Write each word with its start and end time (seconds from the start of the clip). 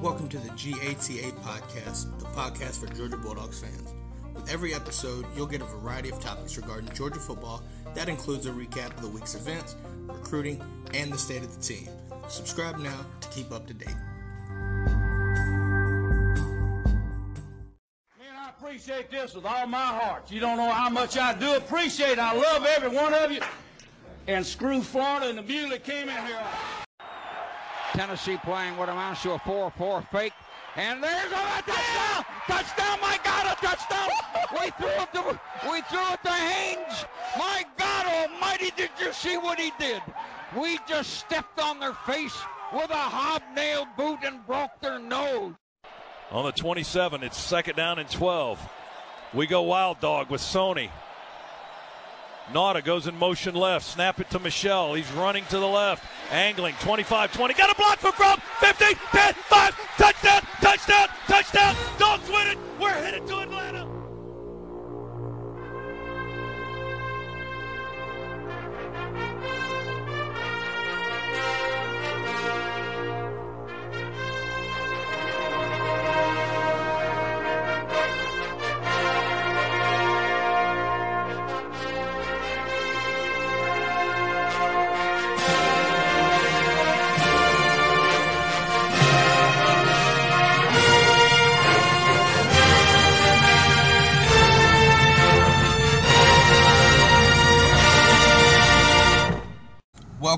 Welcome 0.00 0.30
to 0.30 0.38
the 0.38 0.48
GATA 0.48 1.30
podcast, 1.42 2.18
the 2.20 2.24
podcast 2.28 2.80
for 2.80 2.86
Georgia 2.94 3.18
Bulldogs 3.18 3.60
fans. 3.60 3.92
With 4.34 4.50
every 4.50 4.72
episode, 4.72 5.26
you'll 5.36 5.46
get 5.46 5.60
a 5.60 5.66
variety 5.66 6.08
of 6.08 6.18
topics 6.18 6.56
regarding 6.56 6.90
Georgia 6.94 7.20
football 7.20 7.62
that 7.94 8.08
includes 8.08 8.46
a 8.46 8.50
recap 8.50 8.94
of 8.94 9.02
the 9.02 9.08
week's 9.08 9.34
events, 9.34 9.76
recruiting, 10.06 10.58
and 10.94 11.12
the 11.12 11.18
state 11.18 11.42
of 11.42 11.54
the 11.54 11.60
team. 11.60 11.86
Subscribe 12.28 12.78
now 12.78 12.96
to 13.20 13.28
keep 13.28 13.52
up 13.52 13.66
to 13.66 13.74
date. 13.74 13.94
Appreciate 18.58 19.10
this 19.10 19.34
with 19.34 19.44
all 19.44 19.66
my 19.66 19.84
heart. 19.84 20.30
You 20.32 20.40
don't 20.40 20.56
know 20.56 20.70
how 20.70 20.88
much 20.88 21.18
I 21.18 21.34
do 21.34 21.56
appreciate 21.56 22.12
it. 22.12 22.18
I 22.18 22.34
love 22.34 22.64
every 22.64 22.88
one 22.88 23.12
of 23.12 23.30
you. 23.30 23.42
And 24.28 24.46
screw 24.46 24.80
Florida 24.80 25.28
and 25.28 25.38
the 25.38 25.68
that 25.68 25.84
came 25.84 26.08
in 26.08 26.26
here. 26.26 26.40
Tennessee 28.00 28.38
playing 28.38 28.78
what 28.78 28.88
amounts 28.88 29.20
to 29.24 29.32
a 29.32 29.38
4-4 29.40 30.08
fake. 30.08 30.32
And 30.74 31.04
there's 31.04 31.32
a 31.32 31.62
touchdown! 31.66 32.24
Touchdown! 32.46 32.98
My 33.02 33.20
God, 33.22 33.44
a 33.44 33.66
touchdown! 33.66 34.08
we 34.52 34.70
threw 34.70 35.02
it 35.02 35.12
to 35.12 35.40
we 35.70 35.82
threw 35.82 36.12
it 36.14 36.22
to 36.24 36.32
Haynes. 36.32 37.04
My 37.36 37.62
God 37.76 38.06
Almighty, 38.06 38.72
did 38.74 38.88
you 38.98 39.12
see 39.12 39.36
what 39.36 39.60
he 39.60 39.70
did? 39.78 40.00
We 40.58 40.78
just 40.88 41.18
stepped 41.18 41.60
on 41.60 41.78
their 41.78 41.92
face 41.92 42.38
with 42.72 42.88
a 42.88 42.94
hobnail 42.94 43.86
boot 43.98 44.20
and 44.24 44.46
broke 44.46 44.80
their 44.80 44.98
nose. 44.98 45.52
On 46.30 46.46
the 46.46 46.52
27, 46.52 47.22
it's 47.22 47.38
second 47.38 47.76
down 47.76 47.98
and 47.98 48.08
12. 48.08 48.66
We 49.34 49.46
go 49.46 49.60
wild 49.60 50.00
dog 50.00 50.30
with 50.30 50.40
Sony. 50.40 50.88
Nauta 52.52 52.84
goes 52.84 53.06
in 53.06 53.16
motion 53.16 53.54
left. 53.54 53.86
Snap 53.86 54.20
it 54.20 54.28
to 54.30 54.38
Michel. 54.38 54.94
He's 54.94 55.10
running 55.12 55.44
to 55.50 55.58
the 55.58 55.66
left. 55.66 56.04
Angling. 56.30 56.74
25 56.80 57.32
20. 57.32 57.54
Got 57.54 57.70
a 57.70 57.74
block 57.76 57.98
from 57.98 58.12
Fromm. 58.12 58.40
15, 58.60 58.88
10, 59.12 59.34
5. 59.34 59.96
Touchdown, 59.96 60.42
touchdown, 60.60 61.08
touchdown. 61.26 61.76
Dogs 61.98 62.28
win 62.28 62.46
it. 62.48 62.58
We're 62.80 62.90
headed 62.90 63.26
to 63.28 63.38
Atlanta. 63.38 63.89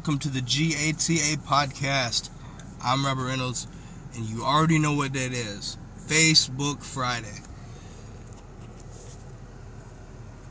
Welcome 0.03 0.19
to 0.19 0.31
the 0.31 0.41
GATA 0.41 1.37
podcast. 1.47 2.29
I'm 2.83 3.07
Robert 3.07 3.27
Reynolds, 3.27 3.69
and 4.17 4.25
you 4.27 4.43
already 4.43 4.81
know 4.81 4.95
what 4.95 5.13
that 5.13 5.33
is 5.33 5.79
Facebook 6.09 6.83
Friday. 6.83 7.39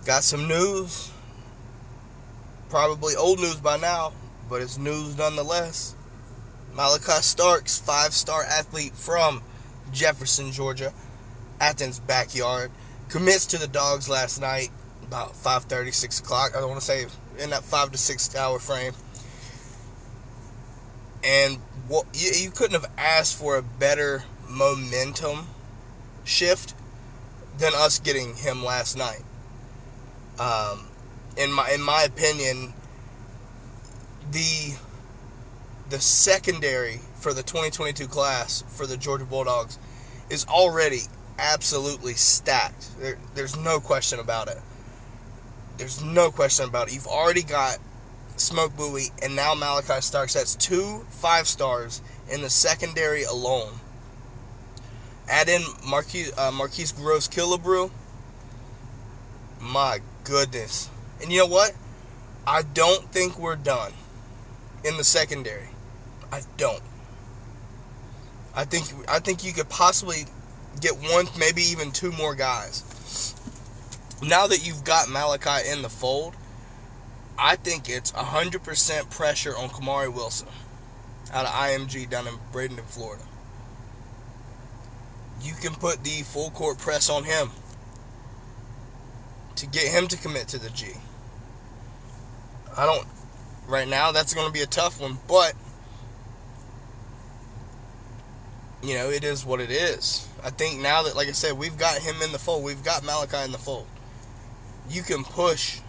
Got 0.06 0.24
some 0.24 0.48
news. 0.48 1.12
Probably 2.70 3.14
old 3.18 3.42
news 3.42 3.58
by 3.58 3.76
now, 3.76 4.14
but 4.50 4.62
it's 4.62 4.78
news 4.78 5.18
nonetheless. 5.18 5.98
Malaki 6.74 7.22
Starks, 7.22 7.78
five 7.78 8.14
star 8.14 8.44
athlete 8.44 8.96
from 8.96 9.44
Jefferson, 9.92 10.54
Georgia, 10.54 10.94
Athens' 11.60 12.00
backyard, 12.00 12.72
commits 13.10 13.48
to 13.48 13.58
the 13.58 13.68
dogs 13.68 14.08
last 14.08 14.40
night 14.40 14.70
about 15.04 15.34
5.30, 15.34 15.94
6 15.94 16.20
o'clock. 16.22 16.52
I 16.56 16.62
don't 16.62 16.70
want 16.70 16.80
to 16.80 16.88
say 16.88 17.06
in 17.38 17.50
that 17.50 17.64
5 17.64 17.92
to 17.92 17.98
6 17.98 18.36
hour 18.38 18.60
frame 18.60 18.94
and 21.24 21.58
what 21.88 22.06
you, 22.14 22.32
you 22.32 22.52
couldn't 22.52 22.80
have 22.82 22.92
asked 22.98 23.38
for 23.38 23.58
a 23.58 23.62
better 23.62 24.24
momentum 24.50 25.48
shift 26.24 26.74
than 27.58 27.74
us 27.76 28.00
getting 28.00 28.36
him 28.36 28.64
last 28.64 28.98
night. 28.98 29.24
Um, 30.40 30.88
in 31.38 31.52
my 31.52 31.70
in 31.72 31.82
my 31.82 32.04
opinion, 32.04 32.74
the 34.32 34.76
the 35.90 36.00
secondary 36.00 37.00
for 37.20 37.34
the 37.34 37.44
2022 37.44 38.08
class 38.08 38.64
for 38.70 38.88
the 38.88 38.98
Georgia 38.98 39.26
Bulldogs 39.26 39.78
is 40.30 40.46
already 40.46 41.02
absolutely 41.38 42.14
stacked. 42.14 42.98
There, 43.00 43.18
there's 43.36 43.58
no 43.58 43.80
question 43.80 44.20
about 44.20 44.48
it. 44.48 44.58
There's 45.78 46.04
no 46.04 46.32
question 46.32 46.68
about 46.68 46.88
it. 46.88 46.94
You've 46.94 47.08
already 47.08 47.44
got 47.44 47.78
Smoke 48.38 48.76
Bouie, 48.76 49.12
and 49.22 49.36
now 49.36 49.54
Malaki 49.54 50.02
Starks. 50.02 50.34
That's 50.34 50.56
two 50.56 51.06
five 51.10 51.48
stars 51.48 52.02
in 52.30 52.42
the 52.42 52.50
secondary 52.50 53.24
alone. 53.24 53.74
Add 55.30 55.50
in 55.50 55.64
Marquis, 55.88 56.32
uh, 56.38 56.52
Marquis 56.52 56.88
Groves-Killebrew. 56.96 57.92
My 59.62 60.00
goodness. 60.24 60.90
And 61.22 61.32
you 61.32 61.40
know 61.40 61.46
what? 61.46 61.74
I 62.46 62.64
don't 62.64 63.12
think 63.12 63.38
we're 63.38 63.56
done 63.56 63.94
in 64.84 64.98
the 64.98 65.04
secondary. 65.04 65.70
I 66.32 66.42
don't. 66.58 66.82
I 68.56 68.66
think 68.66 68.88
I 69.08 69.20
think 69.20 69.44
you 69.44 69.54
could 69.54 69.70
possibly 69.70 70.26
get 70.80 70.94
one, 70.94 71.28
maybe 71.38 71.62
even 71.62 71.92
two 71.92 72.12
more 72.12 72.36
guys. 72.36 73.36
Now 74.24 74.48
that 74.48 74.66
you've 74.66 74.84
got 74.84 75.08
Malaki 75.08 75.72
in 75.72 75.82
the 75.82 75.90
fold, 75.90 76.36
I 77.44 77.56
think 77.56 77.90
it's 77.90 78.12
100% 78.12 79.10
pressure 79.10 79.58
on 79.58 79.70
Kamari 79.70 80.14
Wilson 80.14 80.48
out 81.34 81.46
of 81.46 81.52
IMG 81.52 82.08
down 82.08 82.28
in 82.28 82.36
Bradenton, 82.54 82.84
Florida. 82.84 83.24
You 85.42 85.54
can 85.56 85.74
put 85.74 86.04
the 86.04 86.22
full 86.22 86.52
court 86.52 86.78
press 86.78 87.10
on 87.10 87.24
him 87.24 87.50
to 89.56 89.66
get 89.66 89.88
him 89.88 90.08
to 90.10 90.18
commit 90.18 90.50
to 90.50 90.60
the 90.60 90.70
G. 90.70 90.92
I 92.78 92.86
don't, 92.86 93.08
right 93.68 93.88
now, 93.88 94.12
that's 94.12 94.36
going 94.36 94.46
to 94.46 94.54
be 94.54 94.62
a 94.62 94.68
tough 94.68 95.02
one, 95.02 95.18
but, 95.28 95.54
you 98.84 98.94
know, 98.94 99.10
it 99.10 99.24
is 99.24 99.44
what 99.44 99.60
it 99.60 99.72
is. 99.72 100.28
I 100.44 100.52
think 100.52 100.80
now 100.80 101.02
that, 101.04 101.16
like 101.16 101.28
I 101.28 101.32
said, 101.32 101.58
we've 101.58 101.78
got 101.78 101.98
him 101.98 102.22
in 102.22 102.32
the 102.34 102.40
fold, 102.40 102.64
we've 102.64 102.84
got 102.84 103.02
Malaki 103.02 103.44
in 103.44 103.52
the 103.52 103.58
fold, 103.58 103.88
you 104.88 105.02
can 105.02 105.24
push 105.24 105.80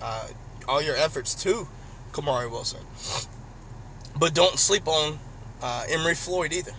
uh, 0.00 0.28
all 0.68 0.82
your 0.82 0.96
efforts 0.96 1.34
to 1.42 1.66
Kamari 2.12 2.50
Wilson. 2.50 2.80
But 4.18 4.34
don't 4.34 4.58
sleep 4.58 4.86
on 4.86 5.18
uh, 5.62 5.84
Emory 5.88 6.14
Floyd 6.14 6.52
either. 6.52 6.74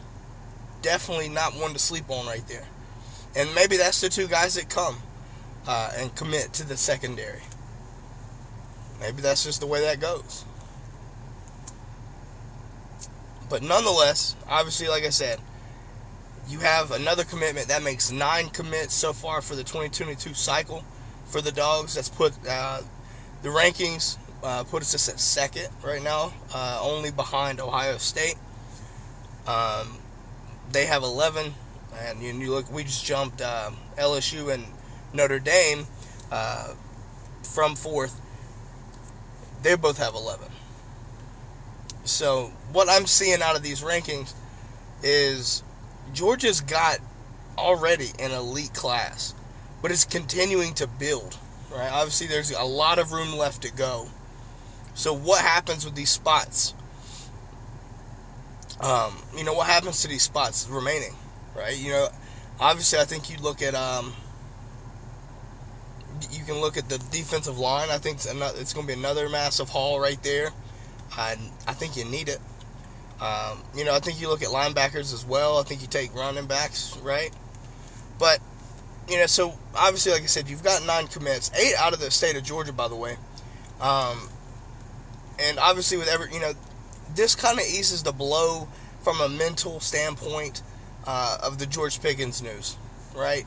Definitely 0.81 1.29
not 1.29 1.55
one 1.55 1.73
to 1.73 1.79
sleep 1.79 2.09
on 2.09 2.25
right 2.25 2.47
there. 2.47 2.65
And 3.35 3.53
maybe 3.53 3.77
that's 3.77 3.99
the 3.99 4.09
two 4.09 4.27
guys 4.27 4.55
that 4.55 4.69
come 4.69 4.97
uh, 5.67 5.91
and 5.97 6.15
commit 6.15 6.53
to 6.53 6.67
the 6.67 6.77
secondary. 6.77 7.41
Maybe 8.99 9.21
that's 9.21 9.43
just 9.43 9.59
the 9.59 9.67
way 9.67 9.81
that 9.81 9.99
goes. 9.99 10.45
But 13.49 13.63
nonetheless, 13.63 14.35
obviously, 14.47 14.87
like 14.87 15.03
I 15.03 15.09
said, 15.09 15.39
you 16.47 16.59
have 16.59 16.91
another 16.91 17.23
commitment 17.23 17.67
that 17.67 17.83
makes 17.83 18.11
nine 18.11 18.49
commits 18.49 18.93
so 18.93 19.13
far 19.13 19.41
for 19.41 19.55
the 19.55 19.63
2022 19.63 20.33
cycle 20.33 20.83
for 21.25 21.41
the 21.41 21.51
dogs. 21.51 21.95
That's 21.95 22.09
put 22.09 22.33
uh, 22.47 22.81
the 23.41 23.49
rankings 23.49 24.17
uh, 24.43 24.63
put 24.63 24.81
us 24.81 25.09
at 25.09 25.19
second 25.19 25.67
right 25.83 26.01
now, 26.01 26.33
uh, 26.53 26.79
only 26.81 27.11
behind 27.11 27.59
Ohio 27.59 27.97
State. 27.97 28.35
Um, 29.47 29.97
they 30.71 30.85
have 30.85 31.03
11, 31.03 31.53
and 31.97 32.21
you, 32.21 32.33
you 32.33 32.51
look. 32.51 32.71
We 32.71 32.83
just 32.83 33.05
jumped 33.05 33.41
uh, 33.41 33.71
LSU 33.97 34.53
and 34.53 34.65
Notre 35.13 35.39
Dame 35.39 35.85
uh, 36.31 36.73
from 37.43 37.75
fourth. 37.75 38.19
They 39.63 39.75
both 39.75 39.97
have 39.97 40.13
11. 40.13 40.47
So 42.05 42.51
what 42.71 42.89
I'm 42.89 43.05
seeing 43.05 43.41
out 43.41 43.55
of 43.55 43.63
these 43.63 43.81
rankings 43.81 44.33
is 45.03 45.63
Georgia's 46.13 46.61
got 46.61 46.99
already 47.57 48.11
an 48.19 48.31
elite 48.31 48.73
class, 48.73 49.33
but 49.81 49.91
it's 49.91 50.05
continuing 50.05 50.73
to 50.75 50.87
build 50.87 51.37
right? 51.71 51.91
Obviously, 51.91 52.27
there's 52.27 52.51
a 52.51 52.63
lot 52.63 52.99
of 52.99 53.11
room 53.11 53.37
left 53.37 53.61
to 53.63 53.71
go. 53.71 54.07
So, 54.93 55.13
what 55.13 55.41
happens 55.41 55.85
with 55.85 55.95
these 55.95 56.09
spots? 56.09 56.73
Um, 58.81 59.17
you 59.35 59.43
know, 59.43 59.53
what 59.53 59.67
happens 59.67 60.01
to 60.01 60.07
these 60.07 60.23
spots 60.23 60.67
remaining, 60.69 61.15
right? 61.55 61.77
You 61.77 61.91
know, 61.91 62.07
obviously, 62.59 62.99
I 62.99 63.05
think 63.05 63.29
you 63.29 63.37
look 63.37 63.61
at 63.61 63.75
um, 63.75 64.13
you 66.31 66.43
can 66.43 66.59
look 66.59 66.77
at 66.77 66.89
the 66.89 66.97
defensive 67.11 67.59
line. 67.59 67.89
I 67.89 67.97
think 67.97 68.17
it's, 68.17 68.25
it's 68.25 68.73
going 68.73 68.87
to 68.87 68.93
be 68.93 68.99
another 68.99 69.29
massive 69.29 69.69
haul 69.69 69.99
right 69.99 70.21
there. 70.23 70.51
I, 71.17 71.37
I 71.67 71.73
think 71.73 71.97
you 71.97 72.05
need 72.05 72.29
it. 72.29 72.39
Um, 73.21 73.61
you 73.75 73.83
know, 73.83 73.93
I 73.93 73.99
think 73.99 74.21
you 74.21 74.29
look 74.29 74.41
at 74.41 74.49
linebackers 74.49 75.13
as 75.13 75.25
well. 75.25 75.57
I 75.57 75.63
think 75.63 75.81
you 75.81 75.87
take 75.87 76.13
running 76.15 76.45
backs, 76.45 76.97
right? 77.03 77.31
But 78.17 78.39
you 79.09 79.17
know, 79.17 79.25
so 79.25 79.53
obviously, 79.75 80.11
like 80.11 80.23
I 80.23 80.27
said, 80.27 80.47
you've 80.47 80.63
got 80.63 80.85
nine 80.85 81.07
commits, 81.07 81.51
eight 81.55 81.75
out 81.77 81.93
of 81.93 81.99
the 81.99 82.11
state 82.11 82.35
of 82.35 82.43
Georgia, 82.43 82.73
by 82.73 82.87
the 82.87 82.95
way. 82.95 83.17
Um, 83.81 84.29
and 85.39 85.57
obviously, 85.57 85.97
with 85.97 86.07
every, 86.07 86.33
you 86.33 86.39
know, 86.39 86.53
this 87.15 87.35
kind 87.35 87.57
of 87.59 87.65
eases 87.65 88.03
the 88.03 88.11
blow 88.11 88.67
from 89.01 89.19
a 89.21 89.29
mental 89.29 89.79
standpoint 89.79 90.61
uh, 91.07 91.37
of 91.41 91.57
the 91.57 91.65
George 91.65 92.01
Pickens 92.01 92.41
news, 92.41 92.77
right? 93.15 93.45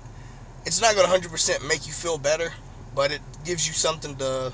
It's 0.65 0.81
not 0.81 0.95
going 0.95 1.21
to 1.21 1.29
100% 1.29 1.69
make 1.69 1.87
you 1.87 1.93
feel 1.93 2.19
better, 2.19 2.53
but 2.95 3.13
it 3.13 3.21
gives 3.45 3.67
you 3.67 3.73
something 3.73 4.17
to 4.17 4.53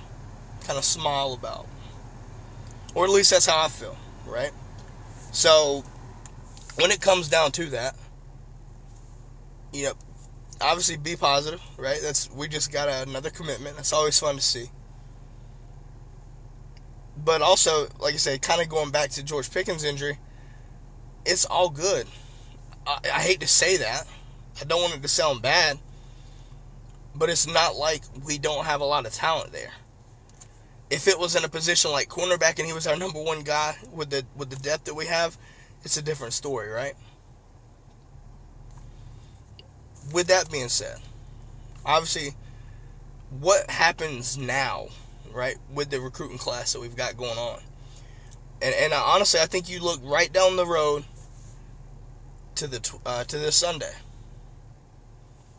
kind 0.64 0.78
of 0.78 0.84
smile 0.84 1.32
about. 1.32 1.66
Or 2.94 3.04
at 3.04 3.10
least 3.10 3.30
that's 3.30 3.46
how 3.46 3.64
I 3.64 3.68
feel, 3.68 3.96
right? 4.26 4.52
So, 5.32 5.84
when 6.76 6.90
it 6.90 7.00
comes 7.00 7.28
down 7.28 7.52
to 7.52 7.66
that, 7.66 7.94
you 9.72 9.84
know, 9.84 9.92
obviously 10.60 10.96
be 10.96 11.16
positive, 11.16 11.60
right? 11.76 11.98
That's 12.02 12.30
we 12.30 12.48
just 12.48 12.72
got 12.72 12.88
another 13.06 13.30
commitment. 13.30 13.76
That's 13.76 13.92
always 13.92 14.18
fun 14.18 14.36
to 14.36 14.40
see. 14.42 14.70
But 17.24 17.42
also, 17.42 17.88
like 17.98 18.14
I 18.14 18.18
say, 18.18 18.38
kind 18.38 18.62
of 18.62 18.68
going 18.68 18.90
back 18.90 19.10
to 19.10 19.22
George 19.22 19.50
Pickens' 19.50 19.84
injury, 19.84 20.18
it's 21.26 21.44
all 21.44 21.68
good. 21.68 22.06
I, 22.86 22.98
I 23.04 23.20
hate 23.20 23.40
to 23.40 23.46
say 23.46 23.76
that. 23.78 24.06
I 24.60 24.64
don't 24.64 24.80
want 24.80 24.94
it 24.94 25.02
to 25.02 25.08
sound 25.08 25.42
bad, 25.42 25.78
but 27.14 27.28
it's 27.28 27.46
not 27.46 27.76
like 27.76 28.02
we 28.24 28.38
don't 28.38 28.64
have 28.64 28.80
a 28.80 28.84
lot 28.84 29.06
of 29.06 29.12
talent 29.12 29.52
there. 29.52 29.72
If 30.90 31.06
it 31.06 31.18
was 31.18 31.36
in 31.36 31.44
a 31.44 31.48
position 31.48 31.90
like 31.90 32.08
cornerback 32.08 32.58
and 32.58 32.66
he 32.66 32.72
was 32.72 32.86
our 32.86 32.96
number 32.96 33.22
one 33.22 33.42
guy 33.42 33.76
with 33.92 34.10
the 34.10 34.24
with 34.36 34.50
the 34.50 34.56
depth 34.56 34.84
that 34.84 34.94
we 34.94 35.06
have, 35.06 35.36
it's 35.84 35.96
a 35.96 36.02
different 36.02 36.32
story, 36.32 36.68
right? 36.70 36.94
With 40.12 40.26
that 40.28 40.50
being 40.50 40.68
said, 40.68 40.98
obviously, 41.84 42.34
what 43.40 43.68
happens 43.70 44.36
now, 44.36 44.88
right, 45.32 45.56
with 45.72 45.90
the 45.90 46.00
recruiting 46.00 46.38
class 46.38 46.72
that 46.72 46.80
we've 46.80 46.96
got 46.96 47.16
going 47.16 47.38
on? 47.38 47.60
And, 48.60 48.74
and 48.74 48.92
honestly, 48.92 49.40
I 49.40 49.46
think 49.46 49.68
you 49.68 49.80
look 49.80 50.00
right 50.02 50.32
down 50.32 50.56
the 50.56 50.66
road 50.66 51.04
to 52.56 52.66
the 52.66 52.98
uh, 53.06 53.24
to 53.24 53.38
this 53.38 53.56
Sunday. 53.56 53.92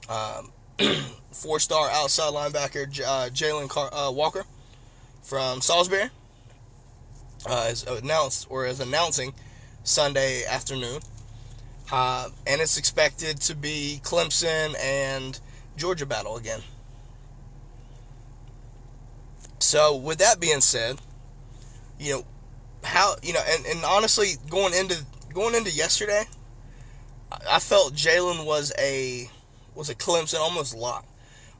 Um, 0.09 0.51
four-star 1.31 1.89
outside 1.91 2.33
linebacker 2.33 2.87
uh, 3.05 3.29
Jalen 3.29 3.69
Car- 3.69 3.93
uh, 3.93 4.11
Walker 4.11 4.43
from 5.21 5.61
Salisbury 5.61 6.09
uh, 7.45 7.67
is 7.69 7.83
announced 7.83 8.47
or 8.49 8.65
is 8.65 8.79
announcing 8.79 9.33
Sunday 9.83 10.43
afternoon. 10.45 10.99
Uh, 11.91 12.30
and 12.45 12.62
it's 12.62 12.77
expected 12.77 13.41
to 13.41 13.56
be 13.56 14.00
Clemson 14.03 14.75
and 14.80 15.39
Georgia 15.75 16.06
battle 16.06 16.38
again. 16.38 16.62
So, 19.59 19.95
with 19.95 20.19
that 20.19 20.39
being 20.39 20.62
said, 20.62 21.00
you 22.00 22.13
know, 22.13 22.25
how 22.83 23.15
you 23.21 23.33
know, 23.33 23.41
and, 23.47 23.65
and 23.65 23.83
honestly, 23.83 24.33
going 24.50 24.74
into 24.74 25.03
going 25.33 25.56
into 25.56 25.71
yesterday, 25.71 26.24
I 27.50 27.59
felt 27.59 27.94
Jalen 27.94 28.45
was 28.45 28.71
a 28.80 29.30
was 29.75 29.89
a 29.89 29.95
Clemson 29.95 30.39
almost 30.39 30.75
lock. 30.75 31.06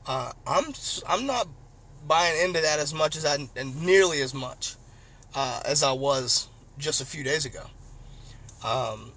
Uh, 0.06 0.32
I'm 0.46 0.72
I'm 1.08 1.26
not 1.26 1.46
buying 2.06 2.42
into 2.42 2.60
that 2.60 2.78
as 2.78 2.94
much 2.94 3.16
as 3.16 3.24
I 3.24 3.36
and 3.56 3.82
nearly 3.82 4.22
as 4.22 4.32
much 4.32 4.76
uh, 5.34 5.60
as 5.64 5.82
I 5.82 5.92
was 5.92 6.48
just 6.78 7.00
a 7.00 7.06
few 7.06 7.22
days 7.22 7.44
ago. 7.44 7.64
Um, 8.64 9.12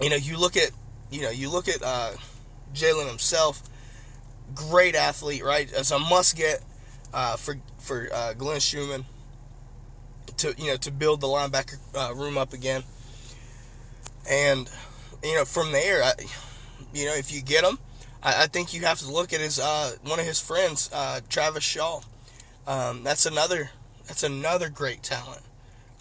you 0.00 0.10
know, 0.10 0.16
you 0.16 0.38
look 0.38 0.56
at, 0.56 0.70
you 1.10 1.22
know, 1.22 1.30
you 1.30 1.50
look 1.50 1.68
at 1.68 1.82
uh, 1.82 2.12
Jalen 2.74 3.08
himself, 3.08 3.62
great 4.54 4.94
athlete, 4.94 5.44
right? 5.44 5.72
As 5.72 5.90
a 5.90 5.98
must 5.98 6.36
get 6.36 6.62
uh, 7.12 7.36
for 7.36 7.56
for 7.78 8.08
uh, 8.12 8.34
Glenn 8.34 8.60
Schumann 8.60 9.04
to 10.38 10.54
you 10.56 10.68
know 10.68 10.76
to 10.76 10.90
build 10.90 11.20
the 11.20 11.26
linebacker 11.26 11.78
uh, 11.94 12.14
room 12.14 12.38
up 12.38 12.52
again, 12.52 12.82
and 14.28 14.70
you 15.22 15.34
know 15.34 15.44
from 15.44 15.72
there, 15.72 16.02
I, 16.02 16.12
you 16.94 17.06
know, 17.06 17.14
if 17.14 17.32
you 17.32 17.42
get 17.42 17.64
him, 17.64 17.78
I, 18.22 18.44
I, 18.44 18.46
think 18.46 18.72
you 18.72 18.82
have 18.82 18.98
to 19.00 19.10
look 19.10 19.32
at 19.32 19.40
his 19.40 19.58
uh, 19.58 19.92
one 20.04 20.18
of 20.18 20.26
his 20.26 20.40
friends, 20.40 20.90
uh, 20.92 21.20
Travis 21.28 21.64
Shaw. 21.64 22.00
Um, 22.66 23.02
that's 23.02 23.26
another 23.26 23.70
that's 24.06 24.22
another 24.22 24.68
great 24.68 25.02
talent. 25.02 25.42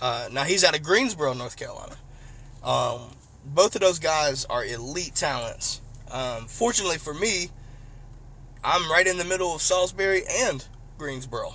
now 0.02 0.44
he's 0.44 0.64
out 0.64 0.76
of 0.76 0.84
Greensboro, 0.84 1.34
North 1.34 1.58
Carolina. 1.58 1.96
Um, 2.64 3.02
both 3.54 3.76
of 3.76 3.82
those 3.82 4.00
guys 4.00 4.46
are 4.46 4.64
elite 4.66 5.16
talents. 5.16 5.82
Um, 6.12 6.48
fortunately 6.48 6.98
for 6.98 7.14
me, 7.14 7.50
I'm 8.64 8.90
right 8.92 9.08
in 9.08 9.18
the 9.18 9.26
middle 9.26 9.54
of 9.56 9.62
Salisbury 9.62 10.24
and 10.28 10.66
Greensboro, 10.98 11.54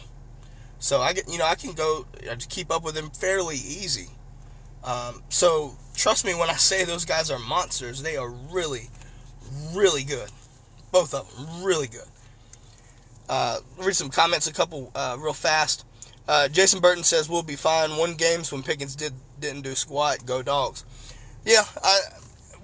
so 0.79 1.01
I 1.01 1.13
get 1.13 1.29
you 1.29 1.39
know 1.39 1.47
I 1.47 1.55
can 1.55 1.73
go 1.73 2.07
I 2.31 2.37
keep 2.37 2.71
up 2.71 2.85
with 2.85 2.95
them 2.95 3.11
fairly 3.11 3.57
easy. 3.57 4.09
Um, 4.85 5.23
so 5.29 5.77
trust 5.95 6.25
me 6.25 6.35
when 6.35 6.51
I 6.51 6.55
say 6.55 6.85
those 6.85 7.05
guys 7.05 7.31
are 7.31 7.39
monsters. 7.39 8.03
They 8.03 8.17
are 8.17 8.31
really, 8.31 8.91
really 9.75 10.05
good. 10.05 10.31
Both 10.93 11.15
of 11.15 11.35
them 11.37 11.65
really 11.65 11.89
good. 11.89 12.07
Uh, 13.29 13.59
read 13.79 13.97
some 13.97 14.11
comments, 14.11 14.47
a 14.47 14.53
couple 14.53 14.93
uh, 14.95 15.17
real 15.19 15.33
fast. 15.33 15.85
Uh, 16.29 16.49
Jason 16.49 16.81
Burton 16.81 17.05
says 17.05 17.29
we'll 17.29 17.43
be 17.43 17.57
fine. 17.57 17.97
One 17.97 18.15
games 18.15 18.53
when 18.53 18.63
Pickens 18.63 18.95
did 18.95 19.13
didn't 19.41 19.63
do 19.63 19.75
squat. 19.75 20.25
Go 20.25 20.43
dogs. 20.43 20.85
Yeah, 21.45 21.65
I, 21.83 22.01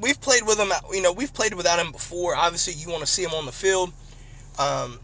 we've 0.00 0.20
played 0.20 0.46
with 0.46 0.58
him. 0.58 0.72
You 0.92 1.02
know, 1.02 1.12
we've 1.12 1.32
played 1.32 1.54
without 1.54 1.78
him 1.78 1.92
before. 1.92 2.34
Obviously, 2.34 2.74
you 2.74 2.88
want 2.88 3.00
to 3.00 3.06
see 3.06 3.22
him 3.22 3.32
on 3.32 3.46
the 3.46 3.52
field. 3.52 3.92
Um, 4.58 5.00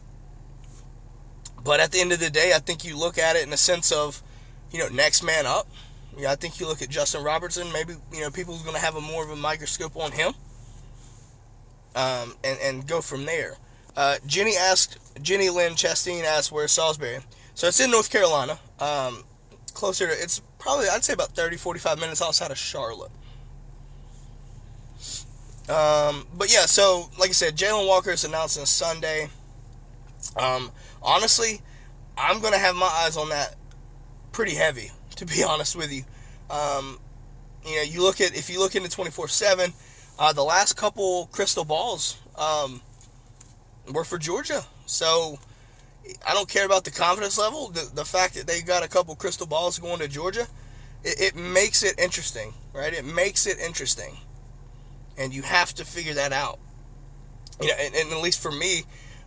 but 1.64 1.80
at 1.80 1.92
the 1.92 2.00
end 2.00 2.12
of 2.12 2.20
the 2.20 2.30
day, 2.30 2.52
I 2.54 2.58
think 2.58 2.84
you 2.84 2.96
look 2.96 3.18
at 3.18 3.36
it 3.36 3.42
in 3.42 3.50
the 3.50 3.56
sense 3.56 3.90
of, 3.92 4.22
you 4.70 4.78
know, 4.78 4.88
next 4.88 5.22
man 5.22 5.46
up. 5.46 5.66
Yeah, 6.16 6.32
I 6.32 6.36
think 6.36 6.60
you 6.60 6.66
look 6.66 6.80
at 6.80 6.88
Justin 6.88 7.22
Robertson. 7.22 7.70
Maybe 7.72 7.94
you 8.10 8.20
know 8.20 8.30
people's 8.30 8.62
going 8.62 8.74
to 8.74 8.80
have 8.80 8.96
a 8.96 9.02
more 9.02 9.22
of 9.22 9.30
a 9.30 9.36
microscope 9.36 9.96
on 9.96 10.12
him, 10.12 10.32
um, 11.94 12.34
and 12.42 12.58
and 12.62 12.86
go 12.86 13.02
from 13.02 13.26
there. 13.26 13.58
Uh, 13.96 14.16
Jenny 14.26 14.56
asked, 14.56 14.98
Jenny 15.22 15.48
Lynn 15.48 15.72
Chastain 15.72 16.24
asked, 16.24 16.52
where's 16.52 16.72
Salisbury? 16.72 17.18
So 17.54 17.66
it's 17.66 17.80
in 17.80 17.90
North 17.90 18.10
Carolina, 18.10 18.58
um, 18.78 19.24
closer 19.72 20.06
to, 20.06 20.12
it's 20.12 20.40
probably, 20.58 20.88
I'd 20.88 21.02
say 21.02 21.14
about 21.14 21.30
30, 21.30 21.56
45 21.56 21.98
minutes 21.98 22.20
outside 22.20 22.50
of 22.50 22.58
Charlotte. 22.58 23.10
Um, 25.68 26.26
but 26.36 26.52
yeah, 26.52 26.66
so 26.66 27.10
like 27.18 27.30
I 27.30 27.32
said, 27.32 27.56
Jalen 27.56 27.86
Walker 27.86 28.10
is 28.10 28.24
announcing 28.24 28.66
Sunday. 28.66 29.28
Um, 30.36 30.70
honestly, 31.02 31.60
I'm 32.16 32.40
gonna 32.40 32.58
have 32.58 32.76
my 32.76 32.86
eyes 32.86 33.16
on 33.16 33.30
that 33.30 33.56
pretty 34.32 34.54
heavy, 34.54 34.92
to 35.16 35.26
be 35.26 35.42
honest 35.48 35.74
with 35.74 35.92
you. 35.92 36.04
Um, 36.50 36.98
you 37.66 37.76
know, 37.76 37.82
you 37.82 38.02
look 38.02 38.20
at 38.20 38.36
if 38.36 38.48
you 38.48 38.60
look 38.60 38.76
into 38.76 38.88
24/7, 38.88 39.72
uh, 40.18 40.32
the 40.32 40.44
last 40.44 40.74
couple 40.74 41.28
crystal 41.32 41.64
balls 41.64 42.18
um, 42.38 42.80
were 43.92 44.04
for 44.04 44.18
Georgia. 44.18 44.64
So 44.86 45.38
I 46.24 46.32
don't 46.32 46.48
care 46.48 46.64
about 46.64 46.84
the 46.84 46.92
confidence 46.92 47.38
level. 47.38 47.70
The, 47.70 47.90
the 47.92 48.04
fact 48.04 48.34
that 48.34 48.46
they 48.46 48.62
got 48.62 48.84
a 48.84 48.88
couple 48.88 49.16
crystal 49.16 49.48
balls 49.48 49.80
going 49.80 49.98
to 49.98 50.06
Georgia, 50.06 50.46
it, 51.02 51.34
it 51.34 51.36
makes 51.36 51.82
it 51.82 51.98
interesting, 51.98 52.54
right? 52.72 52.92
It 52.92 53.04
makes 53.04 53.48
it 53.48 53.58
interesting 53.58 54.16
and 55.18 55.34
you 55.34 55.42
have 55.42 55.74
to 55.74 55.84
figure 55.84 56.14
that 56.14 56.32
out. 56.32 56.58
You 57.60 57.68
know, 57.68 57.74
and, 57.78 57.94
and 57.94 58.12
at 58.12 58.20
least 58.20 58.40
for 58.40 58.52
me, 58.52 58.82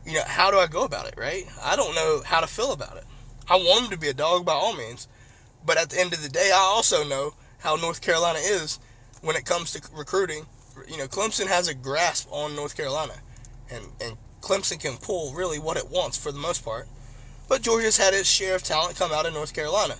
you 0.05 0.13
know, 0.13 0.23
how 0.25 0.51
do 0.51 0.57
I 0.57 0.67
go 0.67 0.83
about 0.83 1.07
it, 1.07 1.15
right? 1.17 1.45
I 1.61 1.75
don't 1.75 1.95
know 1.95 2.21
how 2.25 2.39
to 2.39 2.47
feel 2.47 2.71
about 2.71 2.97
it. 2.97 3.03
I 3.49 3.55
want 3.55 3.85
him 3.85 3.91
to 3.91 3.97
be 3.97 4.09
a 4.09 4.13
dog 4.13 4.45
by 4.45 4.53
all 4.53 4.75
means, 4.75 5.07
but 5.65 5.77
at 5.77 5.89
the 5.89 5.99
end 5.99 6.13
of 6.13 6.21
the 6.21 6.29
day, 6.29 6.51
I 6.53 6.59
also 6.59 7.03
know 7.03 7.33
how 7.59 7.75
North 7.75 8.01
Carolina 8.01 8.39
is 8.39 8.79
when 9.21 9.35
it 9.35 9.45
comes 9.45 9.71
to 9.73 9.81
recruiting. 9.93 10.45
You 10.87 10.97
know, 10.97 11.07
Clemson 11.07 11.47
has 11.47 11.67
a 11.67 11.73
grasp 11.73 12.27
on 12.31 12.55
North 12.55 12.77
Carolina, 12.77 13.15
and 13.69 13.85
and 13.99 14.17
Clemson 14.41 14.79
can 14.79 14.97
pull 14.97 15.33
really 15.33 15.59
what 15.59 15.77
it 15.77 15.89
wants 15.89 16.17
for 16.17 16.31
the 16.31 16.39
most 16.39 16.63
part. 16.63 16.87
But 17.47 17.63
Georgia's 17.63 17.97
had 17.97 18.13
its 18.13 18.29
share 18.29 18.55
of 18.55 18.63
talent 18.63 18.95
come 18.95 19.11
out 19.11 19.25
of 19.25 19.33
North 19.33 19.53
Carolina. 19.53 19.95